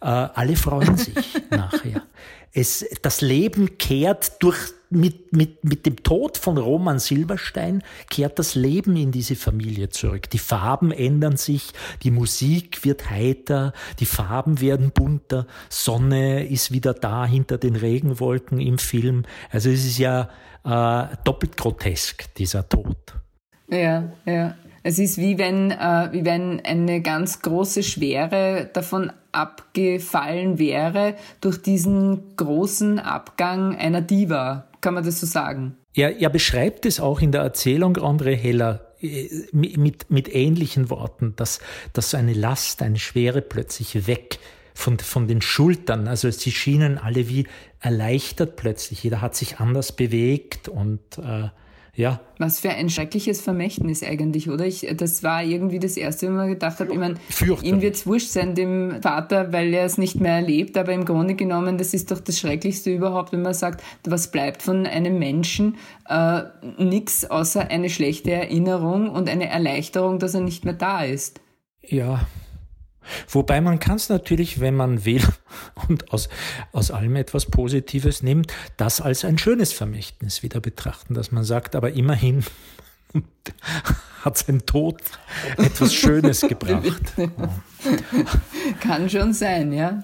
äh, 0.00 0.06
alle 0.06 0.56
freuen 0.56 0.96
sich 0.96 1.16
nachher. 1.50 2.02
Es, 2.58 2.86
das 3.02 3.20
Leben 3.20 3.76
kehrt 3.76 4.42
durch, 4.42 4.56
mit, 4.88 5.30
mit, 5.34 5.62
mit 5.62 5.84
dem 5.84 6.02
Tod 6.02 6.38
von 6.38 6.56
Roman 6.56 6.98
Silberstein 6.98 7.82
kehrt 8.08 8.38
das 8.38 8.54
Leben 8.54 8.96
in 8.96 9.12
diese 9.12 9.36
Familie 9.36 9.90
zurück. 9.90 10.30
Die 10.30 10.38
Farben 10.38 10.90
ändern 10.90 11.36
sich, 11.36 11.72
die 12.02 12.10
Musik 12.10 12.82
wird 12.82 13.10
heiter, 13.10 13.74
die 14.00 14.06
Farben 14.06 14.58
werden 14.62 14.90
bunter, 14.90 15.46
Sonne 15.68 16.46
ist 16.46 16.72
wieder 16.72 16.94
da 16.94 17.26
hinter 17.26 17.58
den 17.58 17.76
Regenwolken 17.76 18.58
im 18.58 18.78
Film. 18.78 19.24
Also 19.50 19.68
es 19.68 19.84
ist 19.84 19.98
ja 19.98 20.30
äh, 20.64 21.14
doppelt 21.24 21.58
grotesk, 21.58 22.34
dieser 22.36 22.66
Tod. 22.66 22.96
Ja, 23.68 24.12
ja. 24.24 24.54
Es 24.86 25.00
ist 25.00 25.18
wie 25.18 25.36
wenn, 25.36 25.72
äh, 25.72 26.10
wie 26.12 26.24
wenn 26.24 26.64
eine 26.64 27.02
ganz 27.02 27.42
große 27.42 27.82
Schwere 27.82 28.70
davon 28.72 29.10
abgefallen 29.32 30.60
wäre 30.60 31.16
durch 31.40 31.60
diesen 31.60 32.36
großen 32.36 33.00
Abgang 33.00 33.74
einer 33.74 34.00
Diva. 34.00 34.68
Kann 34.80 34.94
man 34.94 35.02
das 35.02 35.18
so 35.18 35.26
sagen? 35.26 35.76
Er, 35.92 36.20
er 36.20 36.30
beschreibt 36.30 36.86
es 36.86 37.00
auch 37.00 37.20
in 37.20 37.32
der 37.32 37.40
Erzählung 37.40 37.96
André 37.96 38.36
Heller 38.36 38.92
äh, 39.00 39.28
mit, 39.50 40.08
mit 40.08 40.32
ähnlichen 40.32 40.88
Worten, 40.88 41.34
dass, 41.34 41.58
dass 41.92 42.12
so 42.12 42.16
eine 42.16 42.34
Last, 42.34 42.80
eine 42.80 43.00
Schwere 43.00 43.42
plötzlich 43.42 44.06
weg 44.06 44.38
von, 44.72 45.00
von 45.00 45.26
den 45.26 45.42
Schultern. 45.42 46.06
Also 46.06 46.30
sie 46.30 46.52
schienen 46.52 46.96
alle 46.96 47.28
wie 47.28 47.48
erleichtert 47.80 48.54
plötzlich. 48.54 49.02
Jeder 49.02 49.20
hat 49.20 49.34
sich 49.34 49.58
anders 49.58 49.90
bewegt 49.90 50.68
und 50.68 51.00
äh, 51.18 51.48
ja. 51.96 52.20
Was 52.38 52.60
für 52.60 52.68
ein 52.68 52.90
schreckliches 52.90 53.40
Vermächtnis 53.40 54.02
eigentlich, 54.02 54.50
oder? 54.50 54.66
Ich, 54.66 54.86
das 54.96 55.22
war 55.22 55.42
irgendwie 55.42 55.78
das 55.78 55.96
Erste, 55.96 56.28
wo 56.28 56.32
man 56.32 56.48
gedacht 56.48 56.78
hat, 56.78 56.90
ich 56.90 56.98
meine, 56.98 57.14
ihm 57.62 57.80
wird 57.80 57.94
es 57.94 58.06
wurscht 58.06 58.28
sein, 58.28 58.54
dem 58.54 59.00
Vater, 59.00 59.52
weil 59.52 59.72
er 59.72 59.86
es 59.86 59.96
nicht 59.96 60.20
mehr 60.20 60.34
erlebt, 60.34 60.76
aber 60.76 60.92
im 60.92 61.06
Grunde 61.06 61.34
genommen, 61.34 61.78
das 61.78 61.94
ist 61.94 62.10
doch 62.10 62.20
das 62.20 62.38
Schrecklichste 62.38 62.90
überhaupt, 62.90 63.32
wenn 63.32 63.40
man 63.40 63.54
sagt, 63.54 63.82
was 64.04 64.30
bleibt 64.30 64.62
von 64.62 64.86
einem 64.86 65.18
Menschen? 65.18 65.76
Äh, 66.06 66.42
Nichts 66.76 67.30
außer 67.30 67.70
eine 67.70 67.88
schlechte 67.88 68.30
Erinnerung 68.30 69.08
und 69.08 69.30
eine 69.30 69.48
Erleichterung, 69.48 70.18
dass 70.18 70.34
er 70.34 70.42
nicht 70.42 70.66
mehr 70.66 70.74
da 70.74 71.02
ist. 71.02 71.40
Ja, 71.82 72.26
Wobei 73.28 73.60
man 73.60 73.78
kann 73.78 73.96
es 73.96 74.08
natürlich, 74.08 74.60
wenn 74.60 74.74
man 74.74 75.04
will 75.04 75.22
und 75.88 76.12
aus, 76.12 76.28
aus 76.72 76.90
allem 76.90 77.16
etwas 77.16 77.46
Positives 77.46 78.22
nimmt, 78.22 78.52
das 78.76 79.00
als 79.00 79.24
ein 79.24 79.38
schönes 79.38 79.72
Vermächtnis 79.72 80.42
wieder 80.42 80.60
betrachten, 80.60 81.14
dass 81.14 81.32
man 81.32 81.44
sagt, 81.44 81.76
aber 81.76 81.92
immerhin 81.92 82.44
hat 84.26 84.36
sein 84.36 84.66
Tod 84.66 85.00
etwas 85.56 85.94
Schönes 85.94 86.40
gebracht. 86.40 87.14
Kann 88.80 89.08
schon 89.08 89.32
sein, 89.32 89.72
ja. 89.72 90.02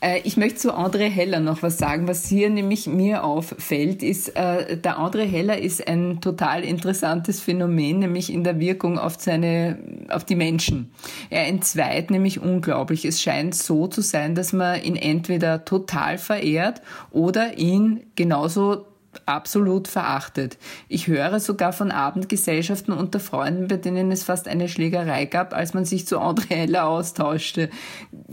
Äh, 0.00 0.20
ich 0.24 0.36
möchte 0.36 0.56
zu 0.56 0.74
André 0.74 1.08
Heller 1.08 1.40
noch 1.40 1.62
was 1.62 1.78
sagen. 1.78 2.06
Was 2.06 2.26
hier 2.26 2.50
nämlich 2.50 2.86
mir 2.86 3.24
auffällt, 3.24 4.02
ist, 4.02 4.36
äh, 4.36 4.76
der 4.76 4.98
André 4.98 5.24
Heller 5.24 5.58
ist 5.58 5.88
ein 5.88 6.20
total 6.20 6.64
interessantes 6.64 7.40
Phänomen, 7.40 8.00
nämlich 8.00 8.30
in 8.30 8.44
der 8.44 8.60
Wirkung 8.60 8.98
auf 8.98 9.16
seine, 9.18 9.78
auf 10.10 10.24
die 10.24 10.36
Menschen. 10.36 10.92
Er 11.30 11.46
entzweit 11.46 12.10
nämlich 12.10 12.40
unglaublich. 12.40 13.06
Es 13.06 13.22
scheint 13.22 13.54
so 13.54 13.86
zu 13.86 14.02
sein, 14.02 14.34
dass 14.34 14.52
man 14.52 14.82
ihn 14.82 14.96
entweder 14.96 15.64
total 15.64 16.18
verehrt 16.18 16.82
oder 17.10 17.56
ihn 17.56 18.02
genauso 18.16 18.84
absolut 19.26 19.88
verachtet. 19.88 20.58
Ich 20.88 21.06
höre 21.06 21.40
sogar 21.40 21.72
von 21.72 21.90
Abendgesellschaften 21.90 22.92
unter 22.92 23.20
Freunden, 23.20 23.68
bei 23.68 23.76
denen 23.76 24.10
es 24.12 24.24
fast 24.24 24.48
eine 24.48 24.68
Schlägerei 24.68 25.26
gab, 25.26 25.54
als 25.54 25.74
man 25.74 25.84
sich 25.84 26.06
zu 26.06 26.18
André 26.18 26.50
Heller 26.50 26.86
austauschte. 26.86 27.70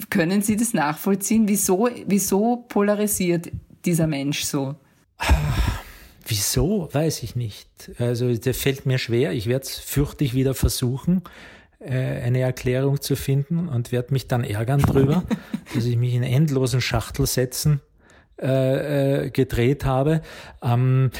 Können 0.10 0.42
Sie 0.42 0.56
das 0.56 0.74
nachvollziehen? 0.74 1.48
Wieso, 1.48 1.90
wieso 2.06 2.66
polarisiert 2.68 3.52
dieser 3.86 4.08
Mensch 4.08 4.44
so? 4.44 4.76
Wieso, 6.26 6.90
weiß 6.92 7.24
ich 7.24 7.36
nicht. 7.36 7.68
Also, 7.98 8.34
der 8.34 8.54
fällt 8.54 8.86
mir 8.86 9.00
schwer. 9.00 9.34
Ich 9.34 9.48
werde 9.48 9.66
es 9.66 9.78
fürchtig 9.78 10.34
wieder 10.34 10.54
versuchen, 10.54 11.24
äh, 11.80 12.22
eine 12.22 12.40
Erklärung 12.42 13.02
zu 13.02 13.16
finden 13.16 13.68
und 13.68 13.92
werde 13.92 14.14
mich 14.14 14.28
dann 14.28 14.44
ärgern 14.44 14.82
drüber, 14.82 15.24
dass 15.74 15.86
ich 15.86 15.98
mich 15.98 16.14
in 16.14 16.24
endlosen 16.24 16.82
Schachtel 16.82 17.26
setzen 17.26 17.82
äh, 18.42 19.26
äh, 19.26 19.30
gedreht 19.32 19.86
habe. 19.86 20.22
Ähm, 20.62 21.12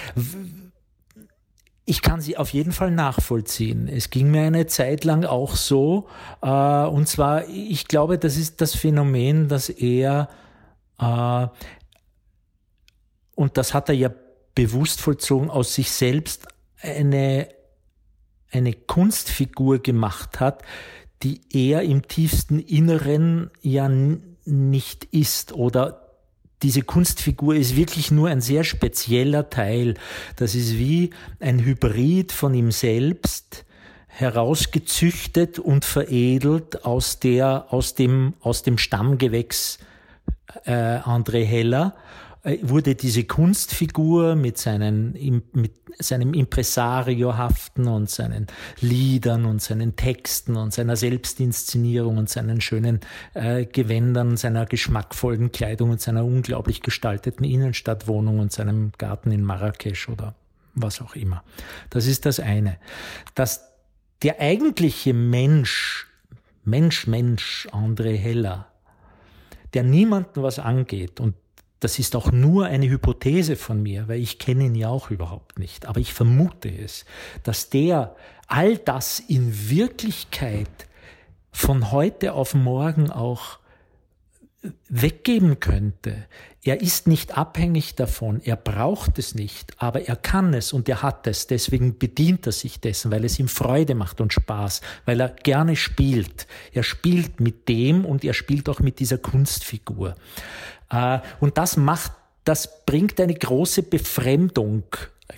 ich 1.86 2.02
kann 2.02 2.22
sie 2.22 2.38
auf 2.38 2.54
jeden 2.54 2.72
Fall 2.72 2.92
nachvollziehen. 2.92 3.88
Es 3.88 4.10
ging 4.10 4.30
mir 4.30 4.44
eine 4.44 4.68
Zeit 4.68 5.04
lang 5.04 5.26
auch 5.26 5.56
so. 5.56 6.08
Äh, 6.42 6.48
und 6.86 7.08
zwar, 7.08 7.48
ich 7.50 7.88
glaube, 7.88 8.20
das 8.20 8.38
ist 8.38 8.62
das 8.62 8.76
Phänomen, 8.76 9.48
dass 9.48 9.70
er, 9.70 10.30
äh, 11.00 11.48
und 13.36 13.58
das 13.58 13.74
hat 13.74 13.90
er 13.90 13.96
ja 13.96 14.12
bewusst 14.54 15.02
vollzogen, 15.02 15.50
aus 15.50 15.74
sich 15.74 15.92
selbst 15.92 16.48
eine, 16.82 17.50
eine 18.52 18.74
Kunstfigur 18.74 19.80
gemacht 19.80 20.40
hat, 20.40 20.62
die 21.24 21.42
er 21.52 21.82
im 21.82 22.08
tiefsten 22.08 22.60
Inneren 22.60 23.52
ja 23.62 23.90
nicht 24.46 25.06
ist 25.06 25.54
oder 25.54 26.09
diese 26.62 26.82
Kunstfigur 26.82 27.56
ist 27.56 27.76
wirklich 27.76 28.12
nur 28.12 28.30
ein 28.30 28.42
sehr 28.42 28.64
spezieller 28.64 29.50
Teil. 29.50 29.96
Das 30.36 30.56
ist 30.56 30.78
wie 30.78 31.12
ein 31.40 31.60
Hybrid 31.60 32.32
von 32.32 32.54
ihm 32.54 32.72
selbst, 32.72 33.66
herausgezüchtet 34.08 35.60
und 35.60 35.86
veredelt 35.86 36.84
aus 36.84 37.20
der, 37.20 37.68
aus 37.70 37.96
dem, 37.96 38.34
aus 38.42 38.64
dem 38.64 38.78
Stammgewächs 38.78 39.80
äh, 40.66 40.72
André 40.72 41.46
Heller 41.46 41.96
wurde 42.62 42.96
diese 42.96 43.24
Kunstfigur 43.24 44.36
mit, 44.36 44.58
seinen, 44.58 45.14
mit 45.54 45.74
seinem 46.00 46.34
Impresariohaften 46.34 47.88
und 47.88 48.10
seinen 48.10 48.48
Liedern 48.80 49.46
und 49.46 49.62
seinen 49.62 49.96
Texten 49.96 50.56
und 50.56 50.74
seiner 50.74 50.96
Selbstinszenierung 50.96 52.18
und 52.18 52.30
seinen 52.30 52.62
schönen 52.62 53.02
äh, 53.34 53.66
Gewändern, 53.66 54.38
seiner 54.38 54.66
geschmackvollen 54.66 55.52
Kleidung 55.52 55.92
und 55.92 56.02
seiner 56.02 56.26
unglaublich 56.26 56.82
gestalteten 56.82 57.46
Innenstadtwohnung 57.46 58.40
und 58.40 58.52
seinem 58.52 58.92
Garten 58.98 59.32
in 59.32 59.44
Marrakesch 59.44 60.10
oder 60.10 60.36
was 60.76 61.02
auch 61.02 61.16
immer. 61.16 61.44
Das 61.90 62.06
ist 62.06 62.26
das 62.26 62.40
eine. 62.40 62.78
Dass 63.36 63.70
der 64.22 64.40
eigentliche 64.40 65.14
Mensch, 65.14 66.08
Mensch, 66.64 67.08
Mensch, 67.08 67.68
André 67.72 68.16
Heller, 68.16 68.68
der 69.74 69.84
niemanden 69.84 70.42
was 70.44 70.60
angeht 70.60 71.20
und 71.20 71.36
das 71.80 72.00
ist 72.00 72.16
auch 72.16 72.32
nur 72.32 72.66
eine 72.66 72.90
Hypothese 72.90 73.56
von 73.56 73.82
mir, 73.82 74.08
weil 74.08 74.20
ich 74.20 74.38
kenne 74.38 74.66
ihn 74.66 74.76
ja 74.76 74.90
auch 74.90 75.12
überhaupt 75.12 75.60
nicht. 75.60 75.86
Aber 75.86 76.00
ich 76.00 76.14
vermute 76.14 76.70
es, 76.70 77.06
dass 77.44 77.70
der 77.70 78.16
all 78.48 78.78
das 78.78 79.20
in 79.20 79.70
Wirklichkeit 79.70 80.68
von 81.52 81.92
heute 81.92 82.34
auf 82.34 82.54
morgen 82.54 83.10
auch 83.10 83.60
weggeben 84.90 85.60
könnte. 85.60 86.26
Er 86.64 86.82
ist 86.82 87.08
nicht 87.08 87.38
abhängig 87.38 87.96
davon, 87.96 88.42
er 88.44 88.58
braucht 88.58 89.18
es 89.18 89.34
nicht, 89.34 89.72
aber 89.78 90.08
er 90.10 90.18
kann 90.18 90.54
es 90.54 90.74
und 90.74 90.90
er 90.90 91.02
hat 91.02 91.26
es. 91.26 91.48
Deswegen 91.48 91.98
bedient 91.98 92.46
er 92.48 92.52
sich 92.52 92.82
dessen, 92.82 93.12
weil 93.12 93.24
es 93.24 93.40
ihm 93.40 93.48
Freude 93.48 93.96
macht 93.96 94.20
und 94.20 94.34
Spaß, 94.34 94.82
weil 95.06 95.22
er 95.22 95.30
gerne 95.30 95.78
spielt. 95.78 96.48
Er 96.74 96.84
spielt 96.84 97.40
mit 97.40 97.70
dem 97.70 98.04
und 98.04 98.26
er 98.26 98.34
spielt 98.34 98.68
auch 98.68 98.80
mit 98.82 99.00
dieser 99.00 99.18
Kunstfigur. 99.18 100.16
Äh, 100.90 101.20
und 101.40 101.58
das 101.58 101.78
macht, 101.78 102.12
das 102.44 102.86
bringt 102.86 103.22
eine 103.22 103.36
große 103.36 103.84
Befremdung 103.84 104.84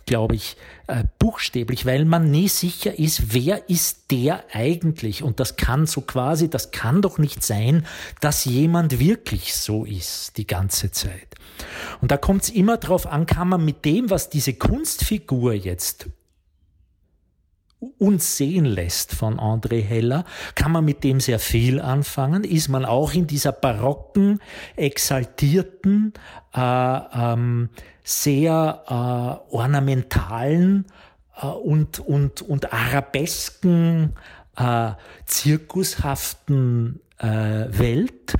glaube 0.05 0.35
ich, 0.35 0.57
äh, 0.87 1.03
buchstäblich, 1.19 1.85
weil 1.85 2.05
man 2.05 2.31
nie 2.31 2.47
sicher 2.47 2.97
ist, 2.97 3.33
wer 3.33 3.69
ist 3.69 4.11
der 4.11 4.43
eigentlich? 4.51 5.23
Und 5.23 5.39
das 5.39 5.55
kann 5.55 5.85
so 5.85 6.01
quasi, 6.01 6.49
das 6.49 6.71
kann 6.71 7.01
doch 7.01 7.17
nicht 7.17 7.43
sein, 7.43 7.85
dass 8.19 8.45
jemand 8.45 8.99
wirklich 8.99 9.55
so 9.55 9.85
ist 9.85 10.37
die 10.37 10.47
ganze 10.47 10.91
Zeit. 10.91 11.27
Und 12.01 12.11
da 12.11 12.17
kommt 12.17 12.43
es 12.43 12.49
immer 12.49 12.77
darauf 12.77 13.05
an, 13.05 13.25
kann 13.25 13.49
man 13.49 13.63
mit 13.63 13.85
dem, 13.85 14.09
was 14.09 14.29
diese 14.29 14.53
Kunstfigur 14.53 15.53
jetzt 15.53 16.07
uns 17.97 18.37
sehen 18.37 18.65
lässt 18.65 19.13
von 19.13 19.39
André 19.39 19.81
Heller, 19.81 20.23
kann 20.55 20.71
man 20.71 20.85
mit 20.85 21.03
dem 21.03 21.19
sehr 21.19 21.39
viel 21.39 21.81
anfangen. 21.81 22.43
Ist 22.43 22.69
man 22.69 22.85
auch 22.85 23.13
in 23.13 23.27
dieser 23.27 23.51
barocken, 23.51 24.39
exaltierten, 24.75 26.13
äh, 26.53 26.59
ähm, 26.59 27.69
sehr 28.03 28.83
äh, 28.87 29.53
ornamentalen 29.53 30.85
äh, 31.41 31.47
und, 31.47 31.99
und, 31.99 32.41
und 32.41 32.71
arabesken, 32.71 34.13
äh, 34.57 34.91
zirkushaften 35.25 37.01
äh, 37.17 37.27
Welt 37.27 38.35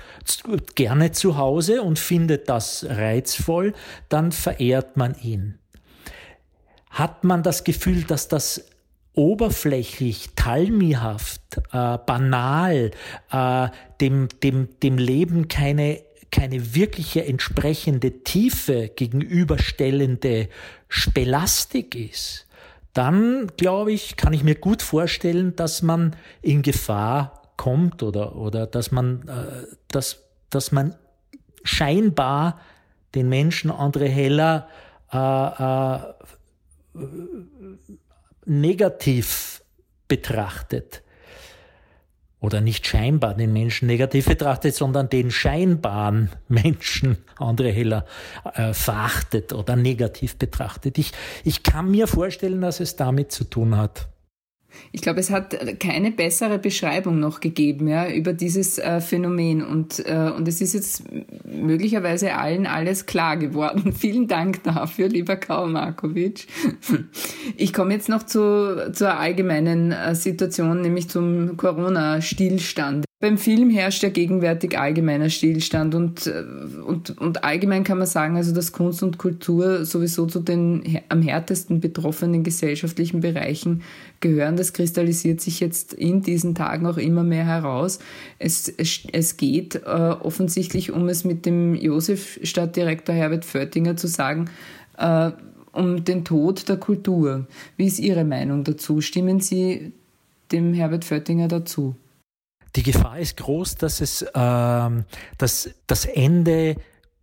gerne 0.76 1.12
zu 1.12 1.38
Hause 1.38 1.82
und 1.82 2.00
findet 2.00 2.50
das 2.50 2.86
reizvoll, 2.88 3.74
dann 4.10 4.32
verehrt 4.32 4.98
man 4.98 5.16
ihn. 5.16 5.58
Hat 6.90 7.24
man 7.24 7.42
das 7.42 7.64
Gefühl, 7.64 8.04
dass 8.04 8.28
das 8.28 8.71
oberflächlich, 9.14 10.30
talmihaft, 10.36 11.58
äh, 11.72 11.98
banal, 12.06 12.92
äh, 13.32 13.68
dem, 14.00 14.30
dem, 14.42 14.70
dem 14.82 14.98
Leben 14.98 15.48
keine, 15.48 16.02
keine 16.32 16.76
wirkliche 16.76 17.26
entsprechende 17.26 18.24
Tiefe 18.24 18.90
gegenüberstellende 18.90 20.48
Spelastik 20.88 21.96
ist, 21.96 22.48
dann 22.94 23.52
glaube 23.58 23.92
ich, 23.92 24.18
kann 24.18 24.34
ich 24.34 24.44
mir 24.44 24.56
gut 24.56 24.82
vorstellen, 24.82 25.56
dass 25.56 25.82
man 25.82 26.16
in 26.42 26.62
Gefahr 26.62 27.42
kommt 27.58 28.04
oder, 28.04 28.36
oder 28.36 28.66
dass 28.66 28.92
man, 28.92 29.28
äh, 29.28 29.76
dass, 29.90 30.24
dass 30.50 30.72
man 30.72 30.96
scheinbar 31.64 32.60
den 33.14 33.30
Menschen 33.30 33.72
André 33.72 34.08
Heller 34.08 34.68
äh, 35.12 35.18
äh, 35.18 36.14
negativ 38.52 39.64
betrachtet 40.08 41.04
oder 42.42 42.60
nicht 42.60 42.86
scheinbar 42.86 43.34
den 43.36 43.54
Menschen 43.54 43.88
negativ 43.88 44.26
betrachtet, 44.26 44.76
sondern 44.76 45.08
den 45.10 45.32
scheinbaren 45.32 46.30
Menschen, 46.50 47.18
André 47.38 47.72
Heller, 47.72 48.06
äh, 48.56 48.74
verachtet 48.74 49.54
oder 49.54 49.76
negativ 49.76 50.38
betrachtet. 50.38 50.98
Ich, 50.98 51.14
ich 51.44 51.64
kann 51.64 51.90
mir 51.90 52.08
vorstellen, 52.08 52.62
dass 52.62 52.80
es 52.80 52.96
damit 52.98 53.32
zu 53.32 53.46
tun 53.46 53.78
hat. 53.78 54.10
Ich 54.92 55.02
glaube, 55.02 55.20
es 55.20 55.30
hat 55.30 55.80
keine 55.80 56.12
bessere 56.12 56.60
Beschreibung 56.60 57.20
noch 57.20 57.40
gegeben 57.40 57.88
ja, 57.88 58.10
über 58.10 58.34
dieses 58.34 58.78
äh, 58.78 59.02
Phänomen 59.02 59.64
und, 59.64 60.06
äh, 60.06 60.32
und 60.36 60.48
es 60.48 60.62
ist 60.62 60.74
jetzt 60.74 61.04
möglicherweise 61.46 62.36
allen 62.36 62.66
alles 62.66 63.06
klar 63.06 63.38
geworden. 63.38 63.94
Vielen 63.98 64.28
Dank 64.28 64.64
dafür, 64.64 65.08
lieber 65.08 65.36
Karl 65.36 65.70
Markovic. 65.70 66.48
Ich 67.58 67.74
komme 67.74 67.94
jetzt 67.94 68.10
noch 68.10 68.24
zu, 68.24 68.92
zur 68.94 69.18
allgemeinen 69.18 69.92
äh, 69.92 70.16
Situation, 70.16 70.82
nämlich 70.82 71.10
zum 71.10 71.58
Corona-Stillstand. 71.58 73.06
Beim 73.22 73.38
Film 73.38 73.70
herrscht 73.70 74.02
ja 74.02 74.10
gegenwärtig 74.10 74.80
allgemeiner 74.80 75.30
Stillstand 75.30 75.94
und, 75.94 76.26
äh, 76.26 76.44
und, 76.84 77.16
und 77.20 77.44
allgemein 77.44 77.84
kann 77.84 78.00
man 78.00 78.08
sagen, 78.08 78.36
also 78.36 78.52
dass 78.52 78.72
Kunst 78.72 79.04
und 79.04 79.20
Kultur 79.20 79.86
sowieso 79.86 80.26
zu 80.26 80.40
den 80.40 81.00
am 81.08 81.22
härtesten 81.22 81.80
betroffenen 81.82 82.44
gesellschaftlichen 82.44 83.22
Bereichen 83.22 83.84
gehören. 84.22 84.56
Das 84.56 84.74
kristallisiert 84.74 85.42
sich 85.42 85.60
jetzt 85.60 85.94
in 85.94 86.22
diesen 86.22 86.56
Tagen 86.56 86.86
auch 86.86 86.98
immer 86.98 87.24
mehr 87.24 87.46
heraus. 87.46 88.00
Es, 88.40 88.68
es, 88.70 89.02
es 89.12 89.38
geht 89.38 89.76
äh, 89.76 89.80
offensichtlich, 89.80 90.92
um 90.92 91.10
es 91.10 91.24
mit 91.24 91.46
dem 91.46 91.76
Josef-Stadtdirektor 91.76 93.14
Herbert 93.14 93.46
Föttinger 93.46 93.98
zu 93.98 94.08
sagen, 94.08 94.50
äh, 94.98 95.32
um 95.74 96.04
den 96.04 96.26
Tod 96.26 96.70
der 96.70 96.78
Kultur. 96.78 97.48
Wie 97.78 97.88
ist 97.88 98.00
Ihre 98.00 98.24
Meinung 98.24 98.64
dazu? 98.64 99.02
Stimmen 99.02 99.40
Sie 99.40 99.94
dem 100.52 100.74
Herbert 100.74 101.06
Föttinger 101.06 101.48
dazu? 101.48 101.96
die 102.76 102.84
Gefahr 102.84 103.20
ist 103.20 103.38
groß, 103.38 103.76
dass 103.76 104.02
es 104.02 104.22
äh, 104.22 104.90
dass 105.38 105.70
das 105.88 106.06
Ende 106.06 106.76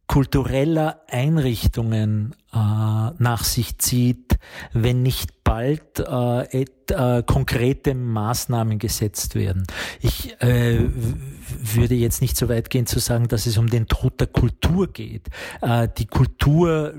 kultureller 0.09 1.03
Einrichtungen 1.09 2.35
äh, 2.53 2.57
nach 2.57 3.45
sich 3.45 3.79
zieht, 3.79 4.39
wenn 4.73 5.03
nicht 5.03 5.45
bald 5.45 6.01
äh, 6.01 6.63
et, 6.63 6.91
äh, 6.91 7.23
konkrete 7.23 7.95
Maßnahmen 7.95 8.79
gesetzt 8.79 9.35
werden. 9.35 9.65
Ich 10.01 10.41
äh, 10.43 10.81
würde 10.81 11.95
jetzt 11.95 12.23
nicht 12.23 12.37
so 12.37 12.49
weit 12.49 12.71
gehen 12.71 12.87
zu 12.87 12.99
sagen, 12.99 13.29
dass 13.29 13.47
es 13.47 13.59
um 13.59 13.69
den 13.69 13.87
Tod 13.87 14.19
der 14.19 14.29
Kultur 14.29 14.93
geht. 14.93 15.29
Äh, 15.61 15.89
die 15.97 16.07
Kultur 16.07 16.95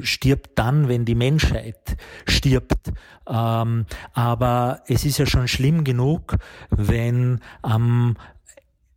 stirbt 0.00 0.58
dann, 0.58 0.88
wenn 0.88 1.04
die 1.04 1.14
Menschheit 1.14 1.96
stirbt. 2.26 2.92
Ähm, 3.26 3.86
aber 4.12 4.82
es 4.86 5.04
ist 5.04 5.18
ja 5.18 5.26
schon 5.26 5.48
schlimm 5.48 5.84
genug, 5.84 6.36
wenn 6.70 7.40
am 7.62 8.16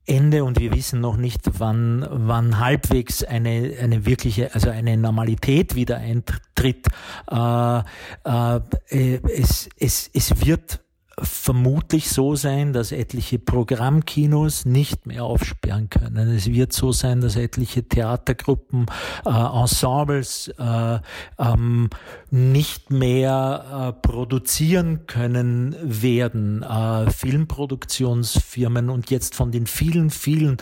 Ende 0.06 0.44
und 0.44 0.60
wir 0.60 0.74
wissen 0.74 1.02
noch 1.02 1.18
nicht, 1.18 1.42
wann, 1.60 2.06
wann 2.10 2.60
halbwegs 2.60 3.24
eine, 3.24 3.74
eine 3.82 4.06
wirkliche, 4.06 4.54
also 4.54 4.70
eine 4.70 4.98
Normalität 4.98 5.76
wieder 5.76 5.98
eintritt. 5.98 6.88
Äh, 7.30 7.80
äh, 7.80 9.20
es, 9.24 9.70
es, 9.80 10.10
es 10.14 10.46
wird 10.46 10.85
vermutlich 11.22 12.10
so 12.10 12.36
sein, 12.36 12.74
dass 12.74 12.92
etliche 12.92 13.40
Programmkinos 13.40 14.66
nicht 14.66 15.06
mehr 15.06 15.24
aufsperren 15.24 15.90
können. 15.90 16.30
Es 16.30 16.48
wird 16.48 16.74
so 16.74 16.92
sein, 16.92 17.22
dass 17.22 17.36
etliche 17.36 17.84
Theatergruppen, 17.84 18.88
äh, 19.26 19.30
Ensembles 19.30 20.50
äh, 20.60 21.00
ähm, 21.40 21.90
nicht 22.32 22.92
mehr 22.92 23.94
äh, 23.96 24.08
produzieren 24.08 25.08
können 25.08 25.76
werden. 25.82 26.64
Äh, 26.64 27.10
Filmproduktionsfirmen 27.12 28.90
und 28.90 29.10
jetzt 29.10 29.36
von 29.36 29.52
den 29.52 29.68
vielen, 29.68 30.10
vielen 30.10 30.58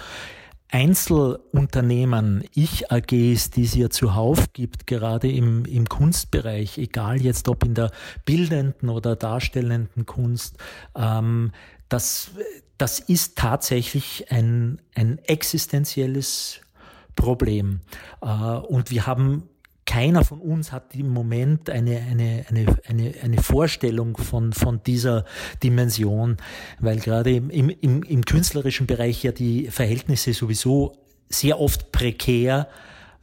Einzelunternehmen, 0.73 2.43
Ich-AGs, 2.55 3.51
die 3.51 3.63
es 3.63 3.75
ja 3.75 3.91
zuhauf 3.91 4.53
gibt, 4.53 4.87
gerade 4.87 5.31
im, 5.31 5.65
im 5.65 5.87
Kunstbereich, 5.87 6.79
egal 6.79 7.21
jetzt 7.21 7.47
ob 7.47 7.63
in 7.63 7.75
der 7.75 7.91
bildenden 8.25 8.89
oder 8.89 9.15
darstellenden 9.15 10.07
Kunst, 10.07 10.57
ähm, 10.95 11.51
das, 11.89 12.31
das 12.79 12.99
ist 12.99 13.37
tatsächlich 13.37 14.31
ein, 14.31 14.81
ein 14.95 15.19
existenzielles 15.19 16.61
Problem. 17.15 17.81
Äh, 18.23 18.25
und 18.25 18.89
wir 18.89 19.05
haben 19.05 19.47
keiner 19.85 20.23
von 20.23 20.39
uns 20.39 20.71
hat 20.71 20.95
im 20.95 21.09
Moment 21.09 21.69
eine, 21.69 21.97
eine, 21.97 22.45
eine, 22.49 22.65
eine, 22.87 23.13
eine 23.21 23.41
Vorstellung 23.41 24.17
von, 24.17 24.53
von 24.53 24.81
dieser 24.83 25.25
Dimension, 25.61 26.37
weil 26.79 26.99
gerade 26.99 27.31
im, 27.31 27.49
im, 27.49 28.03
im 28.03 28.25
künstlerischen 28.25 28.87
Bereich 28.87 29.23
ja 29.23 29.31
die 29.31 29.67
Verhältnisse 29.67 30.33
sowieso 30.33 30.93
sehr 31.29 31.59
oft 31.59 31.91
prekär 31.91 32.67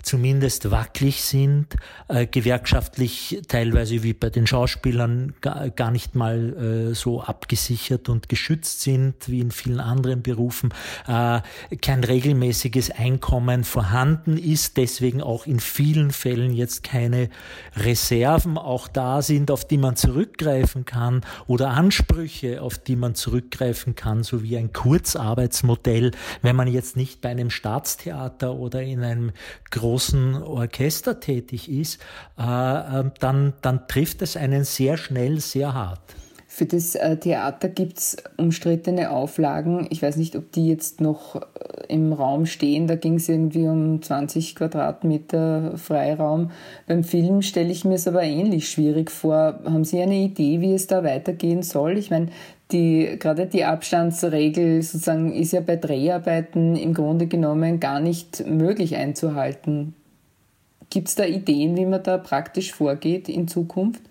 zumindest 0.02 0.70
wackelig 0.70 1.22
sind, 1.22 1.76
äh, 2.08 2.26
gewerkschaftlich 2.26 3.40
teilweise 3.48 4.02
wie 4.02 4.12
bei 4.12 4.30
den 4.30 4.46
Schauspielern 4.46 5.34
gar, 5.40 5.90
nicht 5.90 6.14
mal 6.14 6.90
äh, 6.90 6.94
so 6.94 7.22
abgesichert 7.22 8.08
und 8.08 8.28
geschützt 8.28 8.80
sind 8.80 9.28
wie 9.28 9.40
in 9.40 9.50
vielen 9.50 9.80
anderen 9.80 10.22
Berufen, 10.22 10.72
äh, 11.06 11.40
kein 11.82 12.04
regelmäßiges 12.04 12.90
Einkommen 12.90 13.64
vorhanden 13.64 14.36
ist, 14.36 14.76
deswegen 14.76 15.22
auch 15.22 15.46
in 15.46 15.60
vielen 15.60 16.10
Fällen 16.10 16.52
jetzt 16.52 16.82
keine 16.82 17.28
Reserven 17.76 18.58
auch 18.58 18.88
da 18.88 19.22
sind, 19.22 19.50
auf 19.50 19.66
die 19.66 19.78
man 19.78 19.96
zurückgreifen 19.96 20.84
kann 20.84 21.22
oder 21.46 21.70
Ansprüche, 21.70 22.62
auf 22.62 22.78
die 22.78 22.96
man 22.96 23.14
zurückgreifen 23.14 23.94
kann, 23.94 24.22
so 24.22 24.42
wie 24.42 24.56
ein 24.56 24.72
Kurzarbeitsmodell, 24.72 26.12
wenn 26.42 26.56
man 26.56 26.68
jetzt 26.68 26.96
nicht 26.96 27.20
bei 27.20 27.30
einem 27.30 27.50
Staatstheater 27.50 28.54
oder 28.54 28.82
in 28.82 29.02
einem 29.02 29.32
großen 29.70 29.89
großen 29.90 30.40
Orchester 30.44 31.18
tätig 31.18 31.68
ist, 31.68 32.00
äh, 32.38 32.42
ähm, 32.42 33.11
dann, 33.18 33.55
dann 33.61 33.88
trifft 33.88 34.22
es 34.22 34.37
einen 34.37 34.62
sehr 34.62 34.96
schnell 34.96 35.40
sehr 35.40 35.74
hart. 35.74 36.00
Für 36.46 36.66
das 36.66 36.94
äh, 36.94 37.16
Theater 37.16 37.68
gibt 37.68 37.98
es 37.98 38.16
umstrittene 38.37 39.11
Auflagen. 39.11 39.88
Ich 39.90 40.03
weiß 40.03 40.16
nicht, 40.16 40.37
ob 40.37 40.53
die 40.53 40.68
jetzt 40.68 41.00
noch 41.00 41.37
äh, 41.37 41.40
im 41.88 42.12
Raum 42.12 42.46
stehen. 42.46 42.87
Da 42.87 42.94
ging 42.94 43.14
es 43.14 43.29
irgendwie 43.29 43.66
um 43.66 44.00
20 44.00 44.55
Quadratmeter 44.55 45.76
Freiraum. 45.76 46.53
Beim 46.87 47.03
Film 47.03 47.42
stelle 47.42 47.70
ich 47.70 47.85
mir 47.85 47.94
es 47.94 48.07
aber 48.07 48.22
ähnlich 48.22 48.68
schwierig 48.68 49.11
vor. 49.11 49.61
Haben 49.64 49.85
Sie 49.85 50.00
eine 50.00 50.16
Idee, 50.16 50.61
wie 50.61 50.74
es 50.74 50.87
da 50.87 51.03
weitergehen 51.03 51.62
soll? 51.64 51.98
Ich 51.98 52.11
meine, 52.11 52.29
die, 52.72 53.16
gerade 53.18 53.46
die 53.46 53.64
Abstandsregel 53.64 54.83
sozusagen 54.83 55.33
ist 55.33 55.52
ja 55.52 55.61
bei 55.61 55.76
Dreharbeiten 55.76 56.76
im 56.76 56.94
Grunde 56.94 57.26
genommen 57.26 57.80
gar 57.80 58.00
nicht 58.00 58.46
möglich 58.46 58.96
einzuhalten. 58.96 59.94
Gibt 60.90 61.09
es 61.09 61.14
da 61.14 61.24
Ideen, 61.24 61.76
wie 61.76 61.87
man 61.87 62.02
da 62.02 62.18
praktisch 62.18 62.72
vorgeht 62.72 63.28
in 63.28 63.46
Zukunft? 63.46 64.02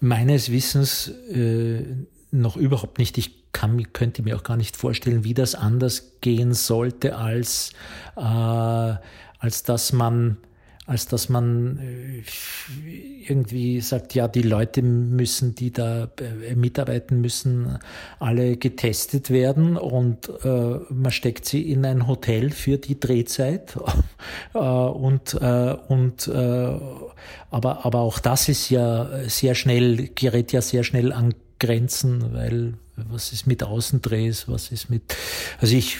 Meines 0.00 0.52
Wissens 0.52 1.12
äh, 1.32 1.82
noch 2.30 2.56
überhaupt 2.56 2.98
nicht. 2.98 3.18
Ich 3.18 3.52
kann, 3.52 3.92
könnte 3.92 4.22
mir 4.22 4.36
auch 4.36 4.44
gar 4.44 4.56
nicht 4.56 4.76
vorstellen, 4.76 5.24
wie 5.24 5.34
das 5.34 5.54
anders 5.54 6.12
gehen 6.20 6.54
sollte, 6.54 7.16
als, 7.16 7.72
äh, 8.16 8.20
als 8.20 9.62
dass 9.64 9.92
man 9.92 10.36
als 10.88 11.06
dass 11.06 11.28
man 11.28 11.78
äh, 11.78 12.22
irgendwie 13.30 13.82
sagt, 13.82 14.14
ja, 14.14 14.26
die 14.26 14.40
Leute 14.40 14.80
müssen, 14.80 15.54
die 15.54 15.70
da 15.70 16.08
äh, 16.18 16.54
mitarbeiten 16.54 17.20
müssen, 17.20 17.78
alle 18.18 18.56
getestet 18.56 19.28
werden 19.28 19.76
und 19.76 20.30
äh, 20.42 20.78
man 20.88 21.12
steckt 21.12 21.44
sie 21.44 21.70
in 21.70 21.84
ein 21.84 22.06
Hotel 22.06 22.50
für 22.50 22.78
die 22.78 22.98
Drehzeit. 22.98 23.78
Äh, 24.54 24.58
und 24.58 25.34
äh, 25.34 25.76
und 25.88 26.26
äh, 26.28 26.78
aber 27.50 27.84
aber 27.84 28.00
auch 28.00 28.18
das 28.18 28.48
ist 28.48 28.70
ja 28.70 29.08
sehr 29.28 29.54
schnell 29.54 30.08
gerät 30.14 30.52
ja 30.52 30.60
sehr 30.60 30.84
schnell 30.84 31.12
an 31.12 31.34
Grenzen, 31.58 32.32
weil 32.34 32.74
was 32.96 33.32
ist 33.32 33.46
mit 33.46 33.62
Außendrehs, 33.62 34.48
was 34.48 34.70
ist 34.70 34.90
mit 34.90 35.14
also 35.60 35.74
ich 35.74 35.98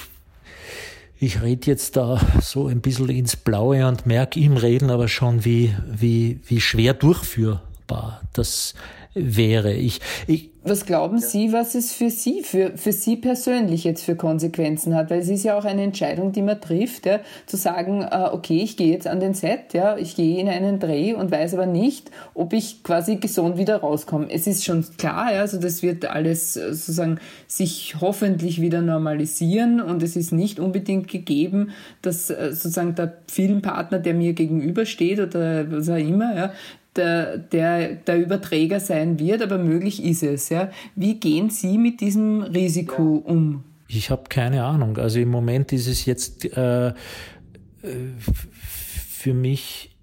ich 1.21 1.43
rede 1.43 1.67
jetzt 1.67 1.97
da 1.97 2.21
so 2.41 2.69
ein 2.69 2.81
bisschen 2.81 3.09
ins 3.09 3.37
Blaue 3.37 3.87
und 3.87 4.07
merke 4.07 4.39
im 4.41 4.57
Reden 4.57 4.91
aber 4.91 5.09
schon, 5.09 5.45
wie, 5.45 5.75
wie, 5.87 6.41
wie 6.47 6.61
schwer 6.61 6.95
durchführbar 6.95 8.23
das 8.33 8.75
wäre. 9.37 9.73
Ich, 9.73 10.01
ich, 10.27 10.51
was 10.65 10.87
glauben 10.87 11.19
Sie, 11.19 11.53
was 11.53 11.75
es 11.75 11.93
für 11.93 12.11
Sie, 12.11 12.43
für, 12.43 12.77
für 12.77 12.93
Sie 12.93 13.17
persönlich 13.17 13.85
jetzt 13.85 14.05
für 14.05 14.17
Konsequenzen 14.17 14.95
hat? 14.95 15.11
Weil 15.11 15.21
es 15.21 15.29
ist 15.29 15.45
ja 15.45 15.57
auch 15.57 15.65
eine 15.65 15.83
Entscheidung, 15.83 16.33
die 16.33 16.43
man 16.43 16.61
trifft, 16.61 17.07
ja, 17.07 17.21
zu 17.47 17.57
sagen, 17.57 18.03
äh, 18.03 18.29
okay, 18.33 18.61
ich 18.63 18.77
gehe 18.77 18.93
jetzt 18.93 19.07
an 19.07 19.21
den 19.21 19.35
Set, 19.35 19.73
ja, 19.73 19.97
ich 19.97 20.17
gehe 20.17 20.39
in 20.39 20.49
einen 20.49 20.79
Dreh 20.79 21.15
und 21.15 21.31
weiß 21.31 21.55
aber 21.55 21.67
nicht, 21.67 22.11
ob 22.35 22.53
ich 22.53 22.83
quasi 22.83 23.17
gesund 23.17 23.57
wieder 23.57 23.79
rauskomme. 23.79 24.31
Es 24.31 24.47
ist 24.47 24.65
schon 24.65 24.85
klar, 24.99 25.33
ja, 25.33 25.41
also 25.41 25.59
das 25.59 25.83
wird 25.83 26.05
alles 26.07 26.57
äh, 26.57 26.75
sozusagen 26.75 27.19
sich 27.47 27.97
hoffentlich 28.01 28.61
wieder 28.61 28.83
normalisieren 28.83 29.81
und 29.81 30.03
es 30.03 30.17
ist 30.17 30.33
nicht 30.33 30.61
unbedingt 30.61 31.09
gegeben, 31.09 31.71
dass 32.03 32.31
äh, 32.31 32.53
sozusagen 32.53 32.95
der 32.95 33.15
Filmpartner, 33.31 34.01
der 34.01 34.15
mir 34.15 34.33
gegenübersteht 34.33 35.21
oder 35.21 35.71
was 35.71 35.89
auch 35.89 35.97
immer, 35.97 36.37
ja, 36.37 36.53
der, 36.99 37.39
der, 37.39 37.95
der 37.95 38.19
Überträger 38.19 38.81
sein 38.81 39.19
wird, 39.19 39.43
aber 39.43 39.59
möglich 39.59 40.05
ist 40.05 40.23
es. 40.23 40.49
Ja. 40.49 40.71
Wie 40.95 41.19
gehen 41.19 41.51
Sie 41.51 41.79
mit 41.79 42.01
diesem 42.01 42.43
Risiko 42.43 43.23
um? 43.25 43.65
Ich 43.89 44.11
habe 44.11 44.25
keine 44.29 44.65
Ahnung. 44.65 44.99
Also 44.99 45.19
im 45.19 45.31
Moment 45.31 45.73
ist 45.73 45.87
es 45.87 46.05
jetzt 46.05 46.45
äh, 46.45 46.93
für 47.81 49.35
mich 49.35 49.97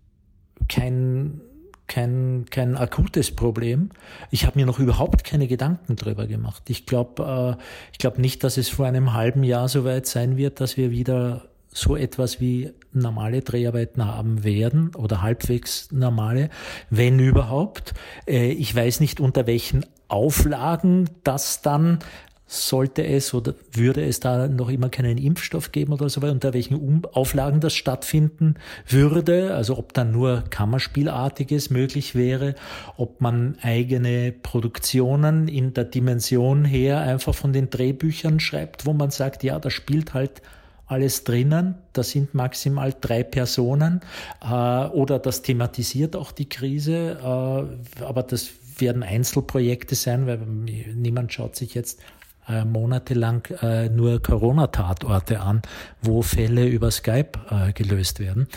kein 0.68 1.42
kein, 1.88 2.46
kein 2.50 2.76
akutes 2.76 3.30
Problem. 3.32 3.92
Ich 4.32 4.48
habe 4.48 4.58
mir 4.58 4.66
noch 4.66 4.80
überhaupt 4.80 5.24
keine 5.24 5.48
Gedanken 5.48 5.96
drüber 5.96 6.26
gemacht. 6.26 6.64
Ich 6.68 6.88
glaube 6.88 7.58
äh, 7.60 7.62
ich 7.92 8.00
glaube 8.00 8.22
nicht, 8.22 8.44
dass 8.44 8.58
es 8.58 8.70
vor 8.70 8.88
einem 8.88 9.14
halben 9.14 9.44
Jahr 9.44 9.70
so 9.70 9.86
weit 9.86 10.08
sein 10.08 10.36
wird, 10.36 10.62
dass 10.62 10.78
wir 10.78 10.90
wieder 10.90 11.48
so 11.76 11.96
etwas 11.96 12.40
wie 12.40 12.72
normale 12.94 13.42
Dreharbeiten 13.42 14.06
haben 14.06 14.44
werden 14.44 14.96
oder 14.96 15.22
halbwegs 15.22 15.92
normale, 15.92 16.50
wenn 16.90 17.20
überhaupt. 17.20 17.94
Äh, 18.26 18.52
ich 18.52 18.74
weiß 18.74 19.02
nicht, 19.02 19.20
unter 19.20 19.46
welchen 19.46 19.86
Auflagen 20.08 21.10
das 21.24 21.62
dann 21.62 22.00
sollte 22.48 23.04
es 23.04 23.34
oder 23.34 23.56
würde 23.72 24.06
es 24.06 24.20
da 24.20 24.48
noch 24.48 24.70
immer 24.70 24.90
keinen 24.90 25.18
Impfstoff 25.18 25.72
geben 25.72 25.94
oder 25.94 26.10
so, 26.10 26.22
unter 26.22 26.54
welchen 26.54 27.04
Auflagen 27.12 27.60
das 27.60 27.74
stattfinden 27.74 28.56
würde, 28.88 29.56
also 29.56 29.78
ob 29.78 29.94
dann 29.94 30.12
nur 30.12 30.44
Kammerspielartiges 30.52 31.72
möglich 31.72 32.14
wäre, 32.14 32.54
ob 32.98 33.20
man 33.20 33.58
eigene 33.64 34.32
Produktionen 34.32 35.48
in 35.48 35.74
der 35.74 35.86
Dimension 35.86 36.66
her 36.66 37.02
einfach 37.02 37.34
von 37.34 37.52
den 37.52 37.72
Drehbüchern 37.72 38.40
schreibt, 38.40 38.86
wo 38.86 38.94
man 38.94 39.10
sagt, 39.10 39.44
ja, 39.44 39.58
da 39.58 39.72
spielt 39.72 40.14
halt 40.14 40.44
alles 40.88 41.24
drinnen. 41.24 41.76
Da 41.94 42.04
sind 42.04 42.34
maximal 42.34 42.94
drei 43.00 43.24
Personen 43.24 44.02
äh, 44.42 44.86
oder 44.88 45.20
das 45.20 45.42
thematisiert 45.42 46.16
auch 46.16 46.32
die 46.32 46.50
Krise, 46.50 47.18
äh, 47.20 48.04
aber 48.04 48.24
das 48.24 48.50
werden 48.78 49.04
Einzelprojekte 49.04 49.96
sein, 49.96 50.28
weil 50.28 50.38
niemand 50.38 51.34
schaut 51.34 51.56
sich 51.56 51.74
jetzt 51.74 52.00
äh, 52.48 52.66
monatelang 52.66 53.46
äh, 53.62 53.90
nur 53.90 54.22
Corona-Tatorte 54.22 55.40
an, 55.40 55.62
wo 56.02 56.22
Fälle 56.22 56.68
über 56.68 56.92
Skype 56.92 57.32
äh, 57.50 57.74
gelöst 57.74 58.20
werden. 58.20 58.48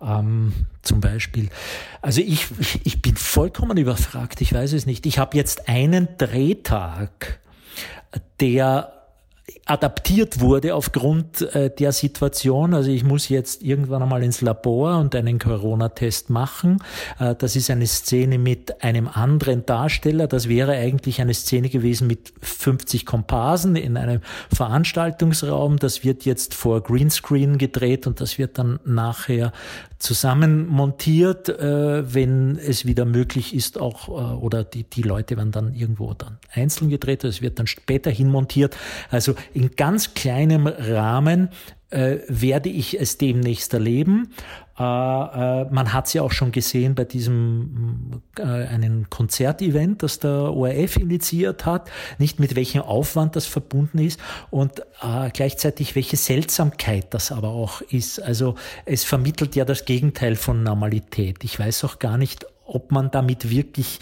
Ähm, 0.00 0.52
zum 0.82 1.00
Beispiel. 1.00 1.48
Also 2.02 2.20
ich, 2.20 2.46
ich 2.84 3.02
bin 3.02 3.16
vollkommen 3.16 3.76
überfragt, 3.76 4.40
ich 4.40 4.52
weiß 4.52 4.72
es 4.72 4.86
nicht. 4.86 5.06
Ich 5.06 5.18
habe 5.18 5.36
jetzt 5.36 5.68
einen 5.68 6.08
Drehtag, 6.18 7.40
der 8.40 9.03
adaptiert 9.66 10.40
wurde 10.40 10.74
aufgrund 10.74 11.40
äh, 11.54 11.70
der 11.70 11.92
Situation. 11.92 12.74
Also 12.74 12.90
ich 12.90 13.02
muss 13.02 13.30
jetzt 13.30 13.62
irgendwann 13.62 14.02
einmal 14.02 14.22
ins 14.22 14.42
Labor 14.42 14.98
und 14.98 15.14
einen 15.14 15.38
Corona-Test 15.38 16.28
machen. 16.28 16.82
Äh, 17.18 17.34
das 17.34 17.56
ist 17.56 17.70
eine 17.70 17.86
Szene 17.86 18.38
mit 18.38 18.82
einem 18.82 19.08
anderen 19.08 19.64
Darsteller. 19.64 20.26
Das 20.26 20.48
wäre 20.50 20.72
eigentlich 20.72 21.20
eine 21.20 21.32
Szene 21.32 21.70
gewesen 21.70 22.06
mit 22.06 22.34
50 22.42 23.06
Komparsen 23.06 23.76
in 23.76 23.96
einem 23.96 24.20
Veranstaltungsraum. 24.52 25.78
Das 25.78 26.04
wird 26.04 26.26
jetzt 26.26 26.52
vor 26.52 26.82
Greenscreen 26.82 27.56
gedreht 27.56 28.06
und 28.06 28.20
das 28.20 28.38
wird 28.38 28.58
dann 28.58 28.80
nachher 28.84 29.52
zusammen 29.98 30.66
montiert, 30.66 31.48
äh, 31.48 32.12
wenn 32.12 32.58
es 32.58 32.84
wieder 32.84 33.06
möglich 33.06 33.54
ist, 33.54 33.80
auch, 33.80 34.08
oder 34.08 34.62
die, 34.62 34.84
die 34.84 35.00
Leute 35.00 35.38
werden 35.38 35.52
dann 35.52 35.74
irgendwo 35.74 36.12
dann 36.12 36.36
einzeln 36.52 36.90
gedreht, 36.90 37.24
es 37.24 37.40
wird 37.40 37.58
dann 37.58 37.66
später 37.66 38.10
hin 38.10 38.28
montiert. 38.28 38.76
Also 39.10 39.34
in 39.54 39.76
ganz 39.76 40.14
kleinem 40.14 40.66
Rahmen 40.66 41.48
äh, 41.90 42.18
werde 42.28 42.68
ich 42.68 43.00
es 43.00 43.18
demnächst 43.18 43.72
erleben. 43.72 44.32
Äh, 44.76 44.82
äh, 44.82 45.64
man 45.70 45.92
hat 45.92 46.06
es 46.08 46.14
ja 46.14 46.22
auch 46.22 46.32
schon 46.32 46.50
gesehen 46.50 46.96
bei 46.96 47.04
diesem 47.04 48.22
äh, 48.36 48.42
einen 48.42 49.08
Konzertevent, 49.08 50.02
das 50.02 50.18
der 50.18 50.52
ORF 50.52 50.96
initiiert 50.96 51.64
hat, 51.64 51.88
nicht 52.18 52.40
mit 52.40 52.56
welchem 52.56 52.82
Aufwand 52.82 53.36
das 53.36 53.46
verbunden 53.46 53.98
ist 53.98 54.18
und 54.50 54.80
äh, 54.80 55.30
gleichzeitig 55.32 55.94
welche 55.94 56.16
Seltsamkeit 56.16 57.14
das 57.14 57.30
aber 57.30 57.50
auch 57.50 57.80
ist. 57.82 58.20
Also 58.20 58.56
es 58.84 59.04
vermittelt 59.04 59.54
ja 59.54 59.64
das 59.64 59.84
Gegenteil 59.84 60.34
von 60.34 60.64
Normalität. 60.64 61.44
Ich 61.44 61.58
weiß 61.58 61.84
auch 61.84 62.00
gar 62.00 62.18
nicht, 62.18 62.44
ob 62.66 62.90
man 62.90 63.12
damit 63.12 63.50
wirklich 63.50 64.00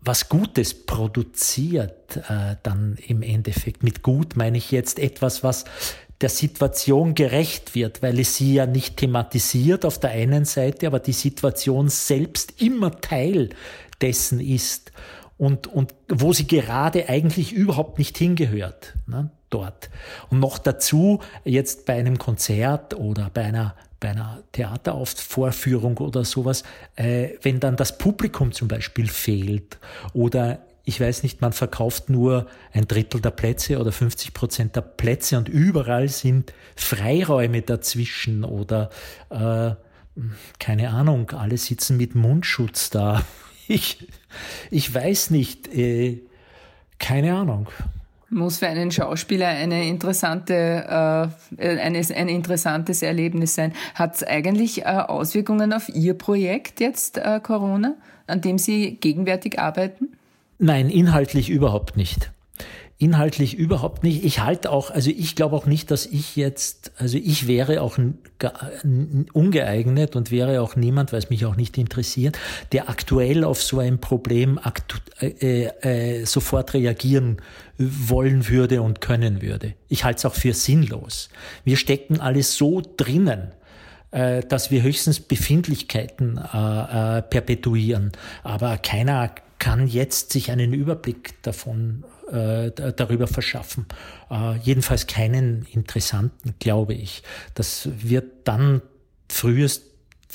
was 0.00 0.28
Gutes 0.28 0.86
produziert, 0.86 2.16
äh, 2.16 2.56
dann 2.62 2.96
im 3.06 3.22
Endeffekt. 3.22 3.82
Mit 3.82 4.02
gut 4.02 4.36
meine 4.36 4.58
ich 4.58 4.70
jetzt 4.70 4.98
etwas, 4.98 5.42
was 5.42 5.64
der 6.20 6.28
Situation 6.28 7.14
gerecht 7.14 7.74
wird, 7.74 8.02
weil 8.02 8.20
es 8.20 8.36
sie 8.36 8.54
ja 8.54 8.66
nicht 8.66 8.96
thematisiert 8.98 9.84
auf 9.84 9.98
der 9.98 10.10
einen 10.10 10.44
Seite, 10.44 10.86
aber 10.86 11.00
die 11.00 11.12
Situation 11.12 11.88
selbst 11.88 12.62
immer 12.62 13.00
Teil 13.00 13.50
dessen 14.00 14.40
ist 14.40 14.92
und, 15.36 15.66
und 15.66 15.94
wo 16.08 16.32
sie 16.32 16.46
gerade 16.46 17.08
eigentlich 17.08 17.52
überhaupt 17.52 17.98
nicht 17.98 18.16
hingehört, 18.16 18.94
ne, 19.06 19.30
dort. 19.50 19.90
Und 20.30 20.38
noch 20.38 20.58
dazu 20.58 21.20
jetzt 21.44 21.86
bei 21.86 21.94
einem 21.94 22.18
Konzert 22.18 22.94
oder 22.94 23.30
bei 23.34 23.42
einer 23.42 23.74
bei 24.02 24.10
einer 24.10 24.42
Theateraufvorführung 24.52 25.96
oder 25.98 26.24
sowas, 26.24 26.64
äh, 26.96 27.30
wenn 27.42 27.60
dann 27.60 27.76
das 27.76 27.96
Publikum 27.96 28.52
zum 28.52 28.68
Beispiel 28.68 29.08
fehlt 29.08 29.78
oder 30.12 30.58
ich 30.84 31.00
weiß 31.00 31.22
nicht, 31.22 31.40
man 31.40 31.52
verkauft 31.52 32.10
nur 32.10 32.48
ein 32.72 32.88
Drittel 32.88 33.20
der 33.20 33.30
Plätze 33.30 33.78
oder 33.78 33.92
50 33.92 34.34
Prozent 34.34 34.74
der 34.74 34.80
Plätze 34.80 35.38
und 35.38 35.48
überall 35.48 36.08
sind 36.08 36.52
Freiräume 36.74 37.62
dazwischen 37.62 38.42
oder 38.42 38.90
äh, 39.30 39.70
keine 40.58 40.90
Ahnung, 40.90 41.30
alle 41.30 41.56
sitzen 41.56 41.96
mit 41.96 42.14
Mundschutz 42.14 42.90
da. 42.90 43.24
Ich, 43.68 44.08
ich 44.72 44.92
weiß 44.92 45.30
nicht, 45.30 45.72
äh, 45.72 46.20
keine 46.98 47.34
Ahnung. 47.36 47.68
Muss 48.32 48.58
für 48.58 48.66
einen 48.66 48.90
Schauspieler 48.90 49.48
eine 49.48 49.86
interessante, 49.86 50.54
äh, 51.58 51.78
ein, 51.78 51.94
ein 51.94 52.28
interessantes 52.28 53.02
Erlebnis 53.02 53.54
sein. 53.54 53.74
Hat 53.94 54.14
es 54.14 54.24
eigentlich 54.24 54.82
äh, 54.82 54.84
Auswirkungen 54.86 55.74
auf 55.74 55.90
Ihr 55.90 56.14
Projekt 56.14 56.80
jetzt, 56.80 57.18
äh, 57.18 57.40
Corona, 57.42 57.94
an 58.26 58.40
dem 58.40 58.56
Sie 58.56 58.96
gegenwärtig 58.96 59.58
arbeiten? 59.58 60.16
Nein, 60.58 60.88
inhaltlich 60.88 61.50
überhaupt 61.50 61.98
nicht. 61.98 62.32
Inhaltlich 63.02 63.54
überhaupt 63.58 64.04
nicht. 64.04 64.24
Ich 64.24 64.44
halte 64.44 64.70
auch, 64.70 64.92
also 64.92 65.10
ich 65.10 65.34
glaube 65.34 65.56
auch 65.56 65.66
nicht, 65.66 65.90
dass 65.90 66.06
ich 66.06 66.36
jetzt, 66.36 66.92
also 66.98 67.18
ich 67.18 67.48
wäre 67.48 67.82
auch 67.82 67.98
ungeeignet 69.32 70.14
und 70.14 70.30
wäre 70.30 70.62
auch 70.62 70.76
niemand, 70.76 71.10
weil 71.10 71.18
es 71.18 71.28
mich 71.28 71.44
auch 71.44 71.56
nicht 71.56 71.78
interessiert, 71.78 72.38
der 72.70 72.88
aktuell 72.88 73.42
auf 73.42 73.60
so 73.60 73.80
ein 73.80 73.98
Problem 73.98 74.60
äh, 75.20 75.64
äh, 75.64 76.24
sofort 76.26 76.74
reagieren 76.74 77.38
wollen 77.76 78.48
würde 78.48 78.82
und 78.82 79.00
können 79.00 79.42
würde. 79.42 79.74
Ich 79.88 80.04
halte 80.04 80.18
es 80.18 80.24
auch 80.24 80.36
für 80.36 80.54
sinnlos. 80.54 81.28
Wir 81.64 81.78
stecken 81.78 82.20
alles 82.20 82.54
so 82.54 82.82
drinnen 82.96 83.50
äh, 84.12 84.42
dass 84.42 84.70
wir 84.70 84.82
höchstens 84.82 85.18
Befindlichkeiten 85.18 86.38
äh, 86.38 87.18
äh, 87.18 87.22
perpetuieren. 87.22 88.12
Aber 88.44 88.76
keiner 88.76 89.34
kann 89.62 89.86
jetzt 89.86 90.32
sich 90.32 90.50
einen 90.50 90.72
Überblick 90.72 91.40
davon 91.42 92.02
äh, 92.32 92.72
darüber 92.72 93.28
verschaffen. 93.28 93.86
Äh, 94.28 94.56
jedenfalls 94.56 95.06
keinen 95.06 95.66
interessanten, 95.70 96.56
glaube 96.58 96.94
ich. 96.94 97.22
Das 97.54 97.88
wird 98.02 98.24
dann 98.42 98.82
frühest 99.28 99.84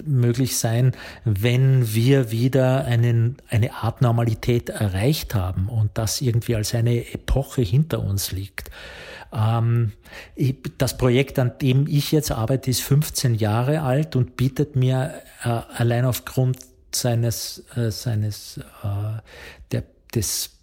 möglich 0.05 0.57
sein, 0.57 0.93
wenn 1.25 1.93
wir 1.93 2.31
wieder 2.31 2.85
einen, 2.85 3.35
eine 3.49 3.73
Art 3.73 4.01
Normalität 4.01 4.69
erreicht 4.69 5.35
haben 5.35 5.67
und 5.67 5.91
das 5.95 6.21
irgendwie 6.21 6.55
als 6.55 6.73
eine 6.73 7.13
Epoche 7.13 7.63
hinter 7.63 8.01
uns 8.01 8.31
liegt. 8.31 8.71
Ähm, 9.33 9.91
das 10.77 10.95
Projekt, 10.97 11.37
an 11.37 11.51
dem 11.61 11.85
ich 11.85 12.13
jetzt 12.13 12.31
arbeite, 12.31 12.69
ist 12.69 12.81
15 12.81 13.35
Jahre 13.35 13.81
alt 13.81 14.15
und 14.15 14.37
bietet 14.37 14.77
mir 14.77 15.15
äh, 15.43 15.49
allein 15.49 16.05
aufgrund 16.05 16.59
seines, 16.91 17.63
äh, 17.75 17.91
seines 17.91 18.57
äh, 18.57 19.21
der, 19.71 19.83
des 20.13 20.57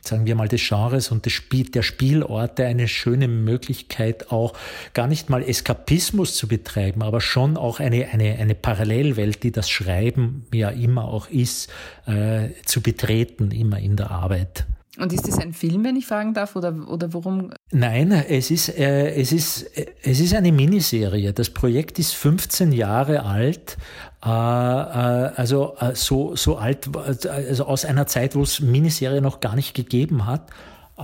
sagen 0.00 0.26
wir 0.26 0.34
mal, 0.34 0.48
des 0.48 0.66
Genres 0.66 1.10
und 1.10 1.26
des 1.26 1.32
Spiel, 1.32 1.70
der 1.70 1.82
Spielorte 1.82 2.64
eine 2.64 2.88
schöne 2.88 3.28
Möglichkeit, 3.28 4.32
auch 4.32 4.54
gar 4.94 5.06
nicht 5.06 5.28
mal 5.28 5.42
Eskapismus 5.42 6.34
zu 6.34 6.48
betreiben, 6.48 7.02
aber 7.02 7.20
schon 7.20 7.56
auch 7.56 7.78
eine, 7.78 8.08
eine, 8.08 8.36
eine 8.38 8.54
Parallelwelt, 8.54 9.42
die 9.42 9.52
das 9.52 9.68
Schreiben 9.68 10.46
ja 10.52 10.70
immer 10.70 11.04
auch 11.04 11.28
ist, 11.28 11.70
äh, 12.06 12.48
zu 12.64 12.80
betreten, 12.80 13.50
immer 13.50 13.78
in 13.78 13.96
der 13.96 14.10
Arbeit. 14.10 14.66
Und 14.98 15.12
ist 15.12 15.28
das 15.28 15.38
ein 15.38 15.52
Film, 15.52 15.84
wenn 15.84 15.96
ich 15.96 16.06
fragen 16.06 16.34
darf, 16.34 16.56
oder, 16.56 16.74
oder 16.88 17.12
worum? 17.12 17.52
Nein, 17.70 18.10
es 18.10 18.50
ist, 18.50 18.68
äh, 18.68 19.14
es, 19.14 19.32
ist, 19.32 19.70
es 20.02 20.20
ist 20.20 20.34
eine 20.34 20.50
Miniserie. 20.50 21.32
Das 21.32 21.50
Projekt 21.50 21.98
ist 21.98 22.14
15 22.14 22.72
Jahre 22.72 23.22
alt, 23.22 23.76
äh, 24.24 24.28
äh, 24.28 24.30
also 24.30 25.76
äh, 25.78 25.94
so, 25.94 26.34
so 26.34 26.56
alt, 26.56 26.88
also 26.96 27.66
aus 27.66 27.84
einer 27.84 28.06
Zeit, 28.06 28.34
wo 28.34 28.42
es 28.42 28.60
Miniserie 28.60 29.20
noch 29.20 29.40
gar 29.40 29.54
nicht 29.54 29.74
gegeben 29.74 30.26
hat. 30.26 30.50
Äh, 30.98 31.02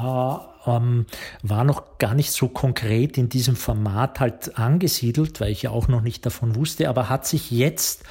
ähm, 0.67 1.07
war 1.43 1.65
noch 1.65 1.99
gar 1.99 2.15
nicht 2.15 2.33
so 2.33 2.49
konkret 2.49 3.19
in 3.19 3.29
diesem 3.29 3.55
Format 3.55 4.21
halt 4.21 4.59
angesiedelt, 4.59 5.41
weil 5.41 5.53
ich 5.53 5.63
ja 5.63 5.71
auch 5.71 5.89
noch 5.89 6.01
nicht 6.01 6.25
davon 6.25 6.57
wusste, 6.57 6.89
aber 6.89 7.09
hat 7.09 7.27
sich 7.27 7.51
jetzt 7.51 8.03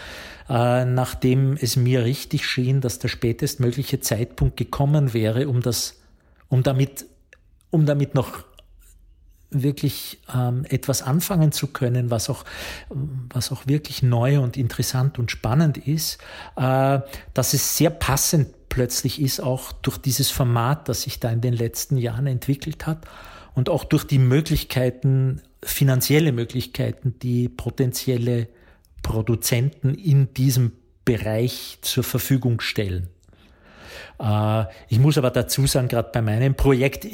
äh, 0.49 0.85
nachdem 0.85 1.57
es 1.59 1.75
mir 1.75 2.03
richtig 2.03 2.45
schien, 2.45 2.81
dass 2.81 2.99
der 2.99 3.07
spätestmögliche 3.07 3.99
Zeitpunkt 3.99 4.57
gekommen 4.57 5.13
wäre, 5.13 5.47
um 5.47 5.61
das, 5.61 6.01
um 6.49 6.63
damit, 6.63 7.05
um 7.69 7.85
damit 7.85 8.15
noch 8.15 8.43
wirklich 9.49 10.19
ähm, 10.33 10.65
etwas 10.67 11.01
anfangen 11.01 11.51
zu 11.51 11.67
können, 11.67 12.09
was 12.09 12.29
auch, 12.29 12.43
was 12.89 13.51
auch 13.51 13.67
wirklich 13.67 14.01
neu 14.01 14.39
und 14.39 14.57
interessant 14.57 15.19
und 15.19 15.31
spannend 15.31 15.77
ist, 15.77 16.17
äh, 16.55 16.99
dass 17.33 17.53
es 17.53 17.77
sehr 17.77 17.91
passend 17.91 18.69
plötzlich 18.69 19.21
ist, 19.21 19.39
auch 19.39 19.71
durch 19.71 19.97
dieses 19.97 20.31
Format, 20.31 20.89
das 20.89 21.03
sich 21.03 21.19
da 21.19 21.29
in 21.29 21.41
den 21.41 21.53
letzten 21.53 21.97
Jahren 21.97 22.25
entwickelt 22.25 22.87
hat 22.87 23.05
und 23.53 23.69
auch 23.69 23.83
durch 23.83 24.03
die 24.03 24.17
Möglichkeiten, 24.17 25.41
finanzielle 25.61 26.31
Möglichkeiten, 26.31 27.15
die 27.21 27.49
potenzielle 27.49 28.47
Produzenten 29.03 29.93
in 29.93 30.33
diesem 30.33 30.71
Bereich 31.05 31.77
zur 31.81 32.03
Verfügung 32.03 32.59
stellen. 32.61 33.09
Äh, 34.19 34.65
ich 34.89 34.99
muss 34.99 35.17
aber 35.17 35.29
dazu 35.29 35.67
sagen, 35.67 35.87
gerade 35.87 36.09
bei 36.11 36.21
meinem 36.21 36.55
Projekt, 36.55 37.05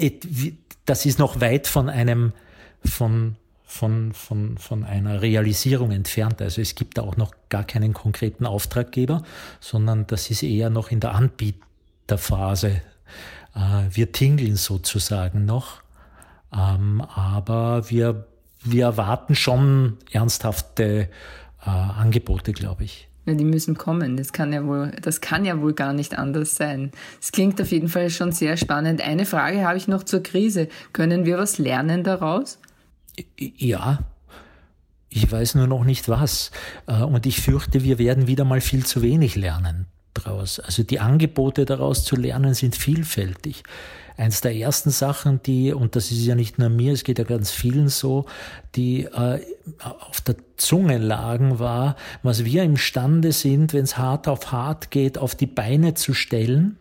das 0.86 1.06
ist 1.06 1.20
noch 1.20 1.42
weit 1.42 1.68
von 1.68 1.90
einem, 1.90 2.34
von, 2.86 3.36
von, 3.66 4.14
von, 4.14 4.58
von 4.58 4.84
einer 4.84 5.22
Realisierung 5.22 5.92
entfernt. 5.92 6.42
Also 6.42 6.62
es 6.62 6.76
gibt 6.76 6.98
da 6.98 7.02
auch 7.02 7.18
noch 7.18 7.34
gar 7.50 7.64
keinen 7.64 7.94
konkreten 7.94 8.46
Auftraggeber, 8.46 9.24
sondern 9.60 10.08
das 10.08 10.30
ist 10.30 10.44
eher 10.44 10.70
noch 10.70 10.92
in 10.92 11.00
der 11.00 11.16
Anbieterphase. 11.16 12.82
Äh, 13.56 13.60
wir 13.92 14.12
tingeln 14.12 14.56
sozusagen 14.56 15.46
noch, 15.46 15.82
ähm, 16.54 17.02
aber 17.02 17.90
wir, 17.90 18.28
wir 18.64 18.86
erwarten 18.86 19.36
schon 19.36 19.98
ernsthafte 20.12 21.10
äh, 21.66 21.70
Angebote, 21.70 22.54
glaube 22.54 22.84
ich. 22.84 23.10
Ja, 23.26 23.34
die 23.34 23.46
müssen 23.46 23.78
kommen. 23.78 24.18
Das 24.18 24.34
kann 24.34 24.54
ja 24.54 24.66
wohl, 24.66 24.92
das 25.02 25.22
kann 25.22 25.46
ja 25.46 25.62
wohl 25.62 25.74
gar 25.74 25.94
nicht 25.94 26.18
anders 26.18 26.56
sein. 26.56 26.92
Es 27.22 27.32
klingt 27.32 27.62
auf 27.62 27.72
jeden 27.72 27.90
Fall 27.90 28.10
schon 28.10 28.32
sehr 28.32 28.58
spannend. 28.58 29.02
Eine 29.02 29.26
Frage 29.26 29.66
habe 29.68 29.78
ich 29.78 29.88
noch 29.88 30.04
zur 30.04 30.24
Krise. 30.24 30.68
Können 30.94 31.26
wir 31.26 31.38
was 31.38 31.58
lernen 31.58 32.04
daraus? 32.04 32.60
Ja. 33.38 34.00
Ich 35.10 35.32
weiß 35.32 35.56
nur 35.56 35.68
noch 35.68 35.84
nicht 35.84 36.08
was. 36.08 36.52
Äh, 36.88 37.04
und 37.04 37.26
ich 37.26 37.42
fürchte, 37.42 37.84
wir 37.84 38.00
werden 38.00 38.28
wieder 38.28 38.46
mal 38.46 38.62
viel 38.62 38.86
zu 38.86 39.02
wenig 39.02 39.36
lernen 39.36 39.88
daraus. 40.14 40.60
Also 40.60 40.84
die 40.84 41.00
Angebote 41.00 41.66
daraus 41.66 42.04
zu 42.04 42.16
lernen 42.16 42.54
sind 42.54 42.76
vielfältig. 42.76 43.64
Eins 44.20 44.42
der 44.42 44.54
ersten 44.54 44.90
Sachen, 44.90 45.42
die, 45.44 45.72
und 45.72 45.96
das 45.96 46.12
ist 46.12 46.26
ja 46.26 46.36
nicht 46.36 46.60
nur 46.60 46.68
mir, 46.68 46.92
es 46.92 47.06
geht 47.06 47.20
ja 47.20 47.24
ganz 47.24 47.52
vielen 47.52 47.88
so, 47.88 48.26
die 48.76 49.06
äh, 49.06 49.40
auf 49.80 50.20
der 50.20 50.36
Zunge 50.58 50.98
lagen, 50.98 51.60
war, 51.60 51.96
was 52.22 52.44
wir 52.44 52.64
imstande 52.64 53.32
sind, 53.32 53.72
wenn 53.72 53.86
es 53.86 53.98
hart 53.98 54.28
auf 54.28 54.52
hart 54.52 54.92
geht, 54.92 55.18
auf 55.18 55.36
die 55.36 55.48
Beine 55.48 55.94
zu 55.94 56.14
stellen. 56.14 56.76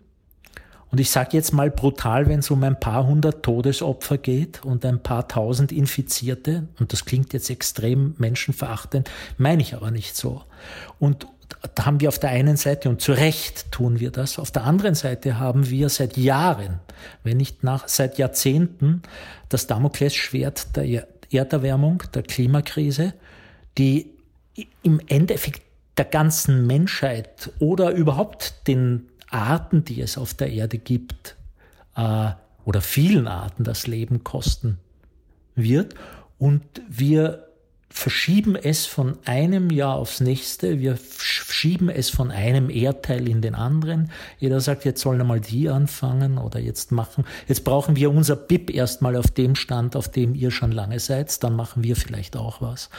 Und 0.91 0.99
ich 0.99 1.11
sage 1.11 1.37
jetzt 1.37 1.53
mal 1.53 1.71
brutal, 1.71 2.27
wenn 2.27 2.41
es 2.41 2.51
um 2.51 2.61
ein 2.65 2.81
paar 2.81 3.07
hundert 3.07 3.45
Todesopfer 3.45 4.19
geht 4.19 4.65
und 4.65 4.85
ein 4.85 5.01
paar 5.01 5.29
tausend 5.29 5.71
Infizierte, 5.71 6.67
und 6.81 6.93
das 6.93 7.05
klingt 7.05 7.33
jetzt 7.33 7.51
extrem 7.51 8.17
menschenverachtend, 8.19 9.09
meine 9.37 9.63
ich 9.63 9.75
aber 9.77 9.93
nicht 9.93 10.17
so. 10.17 10.43
Und 10.99 11.29
haben 11.79 12.01
wir 12.01 12.09
auf 12.09 12.19
der 12.19 12.31
einen 12.31 12.57
Seite, 12.57 12.89
und 12.89 13.01
zu 13.01 13.13
Recht 13.13 13.71
tun 13.73 14.01
wir 14.01 14.11
das, 14.11 14.39
auf 14.39 14.51
der 14.51 14.65
anderen 14.65 14.95
Seite 14.95 15.39
haben 15.39 15.69
wir 15.71 15.89
seit 15.89 16.17
Jahren, 16.17 16.81
wenn 17.25 17.37
nicht 17.37 17.65
nach, 17.65 17.89
seit 17.89 18.19
Jahrzehnten, 18.19 19.03
das 19.49 19.67
Damoklesschwert 19.67 20.77
der 20.77 21.07
Erderwärmung, 21.31 22.03
der 22.15 22.23
Klimakrise, 22.23 23.15
die 23.77 24.11
im 24.83 25.01
Endeffekt 25.07 25.63
der 25.97 26.05
ganzen 26.05 26.67
Menschheit 26.67 27.51
oder 27.59 27.91
überhaupt 27.91 28.67
den 28.67 29.09
Arten, 29.31 29.85
die 29.85 30.01
es 30.01 30.17
auf 30.17 30.35
der 30.35 30.51
Erde 30.51 30.79
gibt, 30.79 31.37
äh, 31.97 32.31
oder 32.65 32.81
vielen 32.81 33.27
Arten 33.27 33.65
das 33.65 33.87
Leben 33.87 34.25
kosten 34.25 34.79
wird. 35.55 35.95
Und 36.39 36.63
wir 36.89 37.48
verschieben 37.91 38.55
es 38.55 38.87
von 38.87 39.19
einem 39.25 39.71
Jahr 39.71 39.97
aufs 39.97 40.21
nächste, 40.21 40.79
wir 40.79 40.99
schieben 41.19 41.89
es 41.89 42.11
von 42.11 42.31
einem 42.31 42.71
Erdteil 42.71 43.29
in 43.29 43.41
den 43.41 43.55
anderen. 43.55 44.11
Jeder 44.39 44.61
sagt, 44.61 44.85
jetzt 44.85 45.01
sollen 45.01 45.21
einmal 45.21 45.41
die 45.41 45.69
anfangen 45.69 46.39
oder 46.39 46.61
jetzt 46.61 46.93
machen. 46.93 47.25
Jetzt 47.47 47.65
brauchen 47.65 47.97
wir 47.97 48.11
unser 48.11 48.37
BIP 48.37 48.71
erstmal 48.71 49.17
auf 49.17 49.31
dem 49.31 49.55
Stand, 49.55 49.97
auf 49.97 50.09
dem 50.09 50.35
ihr 50.35 50.51
schon 50.51 50.73
lange 50.73 51.01
seid, 51.01 51.43
dann 51.43 51.57
machen 51.57 51.83
wir 51.83 51.97
vielleicht 51.97 52.37
auch 52.37 52.61
was. 52.61 52.91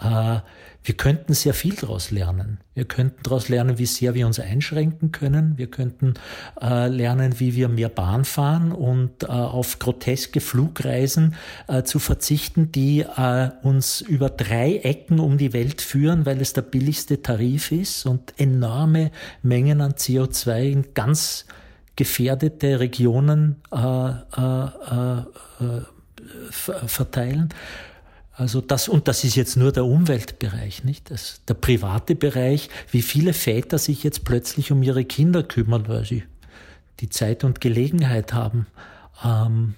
Äh, 0.00 0.40
wir 0.82 0.96
könnten 0.96 1.34
sehr 1.34 1.52
viel 1.52 1.74
daraus 1.74 2.10
lernen. 2.10 2.58
Wir 2.72 2.86
könnten 2.86 3.22
daraus 3.22 3.50
lernen, 3.50 3.76
wie 3.76 3.84
sehr 3.84 4.14
wir 4.14 4.26
uns 4.26 4.40
einschränken 4.40 5.12
können. 5.12 5.58
Wir 5.58 5.66
könnten 5.66 6.14
äh, 6.60 6.88
lernen, 6.88 7.38
wie 7.38 7.54
wir 7.54 7.68
mehr 7.68 7.90
Bahn 7.90 8.24
fahren 8.24 8.72
und 8.72 9.24
äh, 9.24 9.26
auf 9.26 9.78
groteske 9.78 10.40
Flugreisen 10.40 11.34
äh, 11.68 11.82
zu 11.82 11.98
verzichten, 11.98 12.72
die 12.72 13.00
äh, 13.00 13.50
uns 13.62 14.00
über 14.00 14.30
drei 14.30 14.76
Ecken 14.76 15.20
um 15.20 15.36
die 15.36 15.52
Welt 15.52 15.82
führen, 15.82 16.24
weil 16.24 16.40
es 16.40 16.54
der 16.54 16.62
billigste 16.62 17.20
Tarif 17.20 17.72
ist 17.72 18.06
und 18.06 18.32
enorme 18.38 19.10
Mengen 19.42 19.82
an 19.82 19.92
CO2 19.92 20.62
in 20.62 20.94
ganz 20.94 21.44
gefährdete 21.94 22.80
Regionen 22.80 23.56
äh, 23.70 24.12
verteilen. 26.86 27.50
Also 28.32 28.60
das, 28.60 28.88
und 28.88 29.08
das 29.08 29.24
ist 29.24 29.36
jetzt 29.36 29.56
nur 29.56 29.72
der 29.72 29.84
Umweltbereich, 29.84 30.84
nicht? 30.84 31.10
Das, 31.10 31.42
der 31.46 31.54
private 31.54 32.14
Bereich, 32.14 32.70
wie 32.90 33.02
viele 33.02 33.32
Väter 33.32 33.78
sich 33.78 34.02
jetzt 34.02 34.24
plötzlich 34.24 34.72
um 34.72 34.82
ihre 34.82 35.04
Kinder 35.04 35.42
kümmern, 35.42 35.88
weil 35.88 36.04
sie 36.04 36.22
die 37.00 37.08
Zeit 37.08 37.44
und 37.44 37.60
Gelegenheit 37.60 38.32
haben. 38.32 38.66
Ähm, 39.24 39.74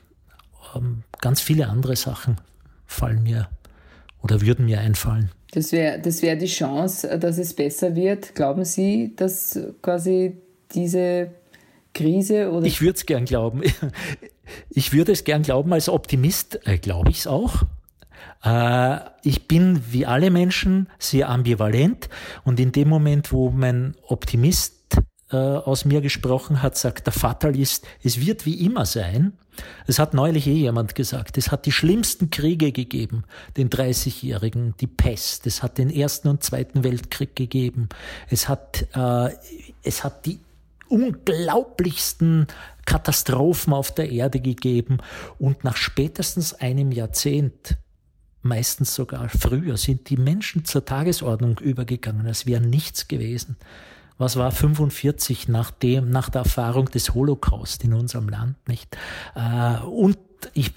ähm, 0.74 1.02
ganz 1.20 1.40
viele 1.40 1.68
andere 1.68 1.96
Sachen 1.96 2.36
fallen 2.86 3.22
mir 3.22 3.48
oder 4.22 4.40
würden 4.40 4.66
mir 4.66 4.80
einfallen. 4.80 5.30
Das 5.52 5.72
wäre 5.72 6.00
das 6.00 6.22
wär 6.22 6.36
die 6.36 6.46
Chance, 6.46 7.18
dass 7.18 7.38
es 7.38 7.54
besser 7.54 7.94
wird. 7.94 8.34
Glauben 8.34 8.64
Sie, 8.64 9.12
dass 9.16 9.58
quasi 9.82 10.38
diese 10.72 11.32
Krise 11.92 12.50
oder. 12.50 12.66
Ich 12.66 12.80
würde 12.80 12.96
es 12.96 13.06
gern 13.06 13.24
glauben. 13.24 13.62
Ich 14.68 14.92
würde 14.92 15.12
es 15.12 15.24
gern 15.24 15.44
glauben, 15.44 15.72
als 15.72 15.88
Optimist 15.88 16.66
äh, 16.66 16.76
glaube 16.76 17.10
ich 17.10 17.20
es 17.20 17.26
auch. 17.26 17.62
Äh, 18.44 18.98
ich 19.22 19.48
bin 19.48 19.80
wie 19.90 20.06
alle 20.06 20.30
Menschen 20.30 20.88
sehr 20.98 21.28
ambivalent. 21.28 22.08
Und 22.44 22.60
in 22.60 22.72
dem 22.72 22.88
Moment, 22.88 23.32
wo 23.32 23.50
mein 23.50 23.96
Optimist 24.06 24.96
äh, 25.30 25.36
aus 25.36 25.84
mir 25.84 26.00
gesprochen 26.00 26.62
hat, 26.62 26.76
sagt 26.76 27.06
der 27.06 27.12
Fatalist, 27.12 27.86
es 28.02 28.20
wird 28.20 28.46
wie 28.46 28.64
immer 28.64 28.86
sein. 28.86 29.32
Es 29.86 29.98
hat 29.98 30.14
neulich 30.14 30.46
eh 30.46 30.54
jemand 30.54 30.94
gesagt, 30.94 31.36
es 31.36 31.50
hat 31.50 31.66
die 31.66 31.72
schlimmsten 31.72 32.30
Kriege 32.30 32.72
gegeben, 32.72 33.24
den 33.56 33.68
30-Jährigen, 33.68 34.74
die 34.80 34.86
Pest, 34.86 35.46
es 35.46 35.62
hat 35.62 35.76
den 35.76 35.90
Ersten 35.90 36.28
und 36.28 36.42
Zweiten 36.42 36.84
Weltkrieg 36.84 37.36
gegeben, 37.36 37.90
es 38.30 38.48
hat, 38.48 38.86
äh, 38.94 39.30
es 39.82 40.04
hat 40.04 40.24
die 40.24 40.40
unglaublichsten 40.88 42.46
Katastrophen 42.84 43.72
auf 43.72 43.94
der 43.94 44.10
Erde 44.10 44.40
gegeben. 44.40 44.98
Und 45.38 45.64
nach 45.64 45.76
spätestens 45.76 46.52
einem 46.52 46.92
Jahrzehnt 46.92 47.78
meistens 48.42 48.94
sogar 48.94 49.28
früher, 49.28 49.76
sind 49.76 50.10
die 50.10 50.16
Menschen 50.16 50.64
zur 50.64 50.84
Tagesordnung 50.84 51.58
übergegangen, 51.58 52.26
als 52.26 52.46
wäre 52.46 52.60
nichts 52.60 53.08
gewesen. 53.08 53.56
Was 54.18 54.36
war 54.36 54.52
45 54.52 55.48
nach 55.48 55.70
dem, 55.70 56.10
nach 56.10 56.28
der 56.28 56.42
Erfahrung 56.42 56.86
des 56.86 57.14
Holocaust 57.14 57.82
in 57.84 57.94
unserem 57.94 58.28
Land, 58.28 58.56
nicht? 58.68 58.96
Äh, 59.34 59.82
und 59.84 60.18
ich 60.54 60.72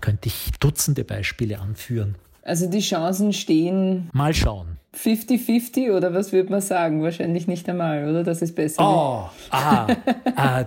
könnte 0.00 0.28
ich 0.28 0.52
Dutzende 0.60 1.04
Beispiele 1.04 1.60
anführen. 1.60 2.16
Also 2.42 2.68
die 2.68 2.80
Chancen 2.80 3.32
stehen. 3.32 4.08
Mal 4.12 4.34
schauen. 4.34 4.78
50-50 4.96 5.94
oder 5.94 6.14
was 6.14 6.32
würde 6.32 6.50
man 6.50 6.60
sagen? 6.60 7.02
Wahrscheinlich 7.02 7.46
nicht 7.46 7.68
einmal, 7.68 8.08
oder? 8.08 8.24
Das 8.24 8.42
ist 8.42 8.56
besser. 8.56 8.82
Oh, 8.82 9.30
ah, 9.50 9.86
ah, 10.34 10.64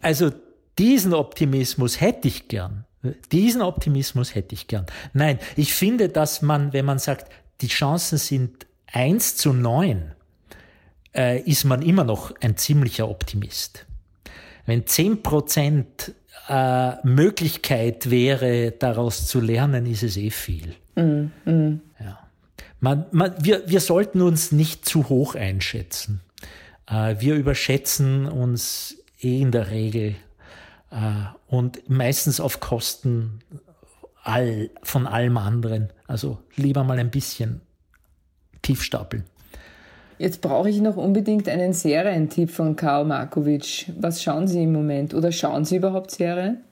also 0.00 0.30
diesen 0.78 1.14
Optimismus 1.14 2.00
hätte 2.00 2.26
ich 2.26 2.48
gern. 2.48 2.84
Diesen 3.32 3.62
Optimismus 3.62 4.34
hätte 4.34 4.54
ich 4.54 4.66
gern. 4.66 4.86
Nein, 5.12 5.38
ich 5.56 5.74
finde, 5.74 6.08
dass 6.08 6.42
man, 6.42 6.72
wenn 6.72 6.84
man 6.84 6.98
sagt, 6.98 7.30
die 7.60 7.68
Chancen 7.68 8.18
sind 8.18 8.66
eins 8.86 9.36
zu 9.36 9.52
neun, 9.52 10.12
äh, 11.14 11.40
ist 11.40 11.64
man 11.64 11.82
immer 11.82 12.04
noch 12.04 12.34
ein 12.40 12.56
ziemlicher 12.56 13.08
Optimist. 13.08 13.86
Wenn 14.66 14.86
zehn 14.86 15.22
Prozent 15.22 16.12
äh, 16.48 16.94
Möglichkeit 17.06 18.10
wäre, 18.10 18.72
daraus 18.72 19.26
zu 19.26 19.40
lernen, 19.40 19.86
ist 19.86 20.02
es 20.02 20.16
eh 20.16 20.30
viel. 20.30 20.74
Mm, 20.94 21.30
mm. 21.44 21.80
Ja. 21.98 22.18
Man, 22.80 23.06
man, 23.12 23.34
wir, 23.42 23.62
wir 23.66 23.80
sollten 23.80 24.20
uns 24.20 24.52
nicht 24.52 24.84
zu 24.84 25.08
hoch 25.08 25.34
einschätzen. 25.34 26.20
Äh, 26.86 27.16
wir 27.18 27.34
überschätzen 27.34 28.26
uns 28.26 28.96
eh 29.20 29.40
in 29.40 29.52
der 29.52 29.70
Regel 29.70 30.16
und 31.46 31.88
meistens 31.88 32.40
auf 32.40 32.60
Kosten 32.60 33.40
all, 34.22 34.70
von 34.82 35.06
allem 35.06 35.36
anderen. 35.36 35.92
Also 36.06 36.38
lieber 36.56 36.84
mal 36.84 36.98
ein 36.98 37.10
bisschen 37.10 37.60
tief 38.62 38.82
stapeln. 38.82 39.24
Jetzt 40.18 40.42
brauche 40.42 40.68
ich 40.68 40.80
noch 40.80 40.96
unbedingt 40.96 41.48
einen 41.48 41.72
Serientipp 41.72 42.50
von 42.50 42.76
Karl 42.76 43.06
Markovic. 43.06 43.90
Was 43.98 44.22
schauen 44.22 44.46
Sie 44.46 44.64
im 44.64 44.72
Moment? 44.72 45.14
Oder 45.14 45.32
schauen 45.32 45.64
Sie 45.64 45.76
überhaupt 45.76 46.10
Serien? 46.10 46.62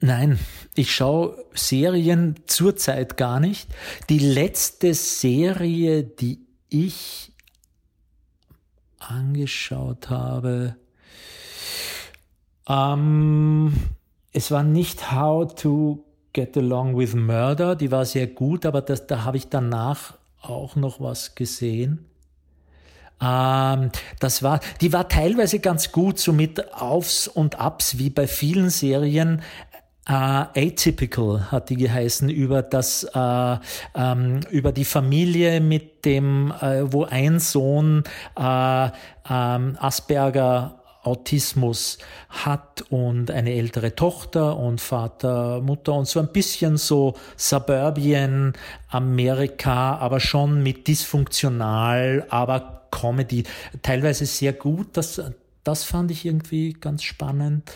Nein, 0.00 0.38
ich 0.74 0.92
schaue 0.92 1.44
Serien 1.54 2.36
zurzeit 2.46 3.16
gar 3.16 3.38
nicht. 3.38 3.68
Die 4.08 4.18
letzte 4.18 4.94
Serie, 4.94 6.02
die 6.02 6.46
ich 6.68 7.32
angeschaut 8.98 10.10
habe, 10.10 10.76
ähm, 12.68 13.72
es 14.32 14.50
war 14.50 14.62
nicht 14.62 15.12
How 15.12 15.54
to 15.54 16.04
Get 16.32 16.56
Along 16.56 16.96
with 16.96 17.14
Murder, 17.14 17.74
die 17.74 17.90
war 17.90 18.04
sehr 18.04 18.26
gut, 18.26 18.66
aber 18.66 18.82
das, 18.82 19.06
da 19.06 19.24
habe 19.24 19.36
ich 19.36 19.48
danach 19.48 20.14
auch 20.40 20.76
noch 20.76 21.00
was 21.00 21.34
gesehen. 21.34 22.04
Ähm, 23.20 23.90
das 24.20 24.42
war, 24.42 24.60
die 24.80 24.92
war 24.92 25.08
teilweise 25.08 25.58
ganz 25.58 25.90
gut, 25.92 26.18
so 26.18 26.32
mit 26.32 26.74
Aufs 26.74 27.26
und 27.26 27.58
Abs, 27.58 27.98
wie 27.98 28.10
bei 28.10 28.26
vielen 28.26 28.70
Serien. 28.70 29.42
Uh, 30.10 30.48
Atypical 30.56 31.52
hat 31.52 31.68
die 31.68 31.76
geheißen 31.76 32.30
über 32.30 32.62
das 32.62 33.06
uh, 33.14 33.58
ähm, 33.94 34.40
über 34.50 34.72
die 34.72 34.86
Familie 34.86 35.60
mit 35.60 36.06
dem 36.06 36.50
äh, 36.62 36.90
wo 36.90 37.04
ein 37.04 37.40
Sohn 37.40 38.04
äh, 38.34 38.88
ähm, 39.28 39.76
Asperger 39.78 40.77
Autismus 41.08 41.98
hat 42.28 42.84
und 42.90 43.30
eine 43.30 43.54
ältere 43.54 43.94
Tochter 43.94 44.56
und 44.56 44.80
Vater, 44.80 45.60
Mutter 45.60 45.94
und 45.94 46.06
so 46.06 46.20
ein 46.20 46.32
bisschen 46.32 46.76
so 46.76 47.14
Suburbien 47.36 48.52
Amerika, 48.88 49.96
aber 49.96 50.20
schon 50.20 50.62
mit 50.62 50.86
dysfunktional, 50.86 52.26
aber 52.28 52.88
Comedy, 52.90 53.44
teilweise 53.82 54.26
sehr 54.26 54.52
gut. 54.52 54.96
Das, 54.96 55.20
das 55.64 55.84
fand 55.84 56.10
ich 56.10 56.24
irgendwie 56.24 56.72
ganz 56.74 57.02
spannend. 57.02 57.70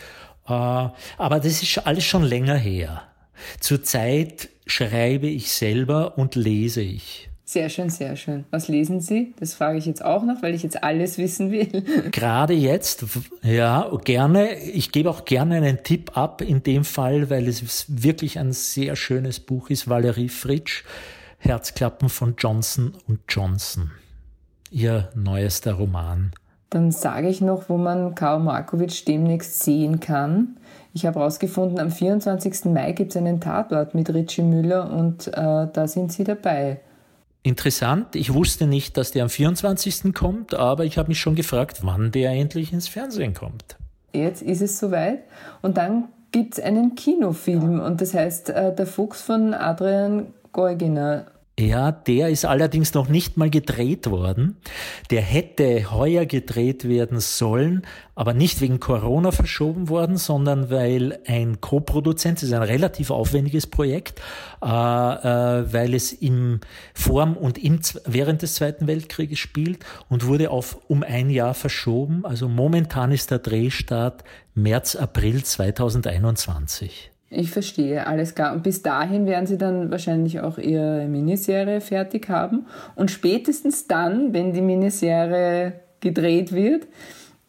Äh, 0.46 0.52
aber 0.52 1.40
das 1.40 1.62
ist 1.62 1.78
alles 1.86 2.04
schon 2.04 2.22
länger 2.22 2.56
her. 2.56 3.02
Zurzeit 3.60 4.48
schreibe 4.66 5.26
ich 5.26 5.50
selber 5.52 6.18
und 6.18 6.34
lese 6.34 6.82
ich. 6.82 7.28
Sehr 7.52 7.68
schön, 7.68 7.90
sehr 7.90 8.16
schön. 8.16 8.46
Was 8.50 8.68
lesen 8.68 9.02
Sie? 9.02 9.34
Das 9.38 9.52
frage 9.52 9.76
ich 9.76 9.84
jetzt 9.84 10.02
auch 10.02 10.22
noch, 10.22 10.40
weil 10.40 10.54
ich 10.54 10.62
jetzt 10.62 10.82
alles 10.82 11.18
wissen 11.18 11.50
will. 11.50 11.66
Gerade 12.10 12.54
jetzt, 12.54 13.04
ja, 13.42 13.90
gerne. 14.06 14.54
Ich 14.54 14.90
gebe 14.90 15.10
auch 15.10 15.26
gerne 15.26 15.56
einen 15.56 15.82
Tipp 15.82 16.16
ab 16.16 16.40
in 16.40 16.62
dem 16.62 16.82
Fall, 16.82 17.28
weil 17.28 17.46
es 17.46 17.84
wirklich 17.88 18.38
ein 18.38 18.52
sehr 18.52 18.96
schönes 18.96 19.38
Buch 19.38 19.68
ist. 19.68 19.86
Valerie 19.86 20.30
Fritsch, 20.30 20.84
Herzklappen 21.36 22.08
von 22.08 22.36
Johnson 22.38 22.94
und 23.06 23.20
Johnson. 23.28 23.90
Ihr 24.70 25.10
neuester 25.14 25.74
Roman. 25.74 26.32
Dann 26.70 26.90
sage 26.90 27.28
ich 27.28 27.42
noch, 27.42 27.68
wo 27.68 27.76
man 27.76 28.14
Karl 28.14 28.40
Markovic 28.40 29.04
demnächst 29.04 29.62
sehen 29.62 30.00
kann. 30.00 30.56
Ich 30.94 31.04
habe 31.04 31.18
herausgefunden, 31.18 31.78
am 31.80 31.90
24. 31.90 32.64
Mai 32.72 32.92
gibt 32.92 33.10
es 33.10 33.18
einen 33.18 33.42
Tatort 33.42 33.94
mit 33.94 34.08
Richie 34.08 34.40
Müller 34.40 34.90
und 34.90 35.28
äh, 35.28 35.66
da 35.70 35.86
sind 35.86 36.14
Sie 36.14 36.24
dabei. 36.24 36.80
Interessant. 37.42 38.14
Ich 38.14 38.32
wusste 38.32 38.66
nicht, 38.66 38.96
dass 38.96 39.10
der 39.10 39.24
am 39.24 39.28
24. 39.28 40.14
kommt, 40.14 40.54
aber 40.54 40.84
ich 40.84 40.96
habe 40.96 41.08
mich 41.08 41.20
schon 41.20 41.34
gefragt, 41.34 41.80
wann 41.82 42.12
der 42.12 42.30
endlich 42.30 42.72
ins 42.72 42.86
Fernsehen 42.86 43.34
kommt. 43.34 43.76
Jetzt 44.12 44.42
ist 44.42 44.60
es 44.60 44.78
soweit. 44.78 45.24
Und 45.60 45.76
dann 45.76 46.08
gibt 46.30 46.54
es 46.54 46.60
einen 46.60 46.94
Kinofilm 46.94 47.80
und 47.80 48.00
das 48.00 48.14
heißt 48.14 48.50
äh, 48.50 48.74
Der 48.74 48.86
Fuchs 48.86 49.22
von 49.22 49.54
Adrian 49.54 50.32
Geuginer. 50.52 51.26
Ja, 51.60 51.92
der 51.92 52.30
ist 52.30 52.46
allerdings 52.46 52.94
noch 52.94 53.08
nicht 53.08 53.36
mal 53.36 53.50
gedreht 53.50 54.10
worden. 54.10 54.56
Der 55.10 55.20
hätte 55.20 55.92
heuer 55.92 56.24
gedreht 56.24 56.88
werden 56.88 57.20
sollen, 57.20 57.82
aber 58.14 58.32
nicht 58.32 58.62
wegen 58.62 58.80
Corona 58.80 59.32
verschoben 59.32 59.90
worden, 59.90 60.16
sondern 60.16 60.70
weil 60.70 61.18
ein 61.26 61.60
Co-Produzent, 61.60 62.38
das 62.38 62.44
ist 62.44 62.54
ein 62.54 62.62
relativ 62.62 63.10
aufwendiges 63.10 63.66
Projekt, 63.66 64.18
äh, 64.62 64.66
äh, 64.66 65.70
weil 65.70 65.92
es 65.92 66.12
im 66.12 66.60
Form 66.94 67.36
und 67.36 67.58
im, 67.58 67.80
während 68.06 68.40
des 68.40 68.54
Zweiten 68.54 68.86
Weltkrieges 68.86 69.38
spielt 69.38 69.84
und 70.08 70.24
wurde 70.24 70.50
auf 70.50 70.78
um 70.88 71.02
ein 71.02 71.28
Jahr 71.28 71.52
verschoben. 71.52 72.24
Also 72.24 72.48
momentan 72.48 73.12
ist 73.12 73.30
der 73.30 73.40
Drehstart 73.40 74.24
März, 74.54 74.96
April 74.96 75.44
2021. 75.44 77.11
Ich 77.34 77.50
verstehe, 77.50 78.06
alles 78.06 78.34
klar. 78.34 78.52
Und 78.52 78.62
bis 78.62 78.82
dahin 78.82 79.24
werden 79.24 79.46
Sie 79.46 79.56
dann 79.56 79.90
wahrscheinlich 79.90 80.40
auch 80.40 80.58
Ihre 80.58 81.06
Miniserie 81.08 81.80
fertig 81.80 82.28
haben. 82.28 82.66
Und 82.94 83.10
spätestens 83.10 83.86
dann, 83.86 84.34
wenn 84.34 84.52
die 84.52 84.60
Miniserie 84.60 85.72
gedreht 86.00 86.52
wird, 86.52 86.86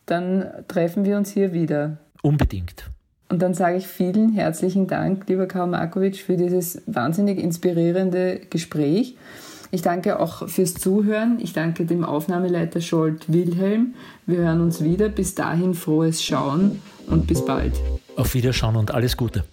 dann 0.06 0.46
treffen 0.70 1.04
wir 1.04 1.18
uns 1.18 1.32
hier 1.32 1.52
wieder. 1.52 1.98
Unbedingt. 2.22 2.86
Und 3.28 3.42
dann 3.42 3.54
sage 3.54 3.76
ich 3.76 3.88
vielen 3.88 4.32
herzlichen 4.32 4.88
Dank, 4.88 5.28
lieber 5.28 5.48
Karl 5.48 5.68
Markovic, 5.68 6.16
für 6.16 6.38
dieses 6.38 6.82
wahnsinnig 6.86 7.38
inspirierende 7.38 8.40
Gespräch. 8.50 9.18
Ich 9.72 9.82
danke 9.82 10.18
auch 10.20 10.48
fürs 10.48 10.76
Zuhören. 10.76 11.40
Ich 11.42 11.52
danke 11.52 11.86
dem 11.86 12.06
Aufnahmeleiter 12.06 12.80
Scholt 12.80 13.34
Wilhelm. 13.34 13.96
Wir 14.28 14.38
hören 14.38 14.62
uns 14.62 14.82
wieder. 14.82 15.10
Bis 15.10 15.36
dahin 15.36 15.74
frohes 15.74 16.24
Schauen 16.24 16.80
und 17.08 17.28
bis 17.28 17.44
bald. 17.44 17.74
Auf 18.16 18.34
Wiederschauen 18.34 18.78
und 18.78 18.94
alles 18.94 19.18
Gute. 19.18 19.44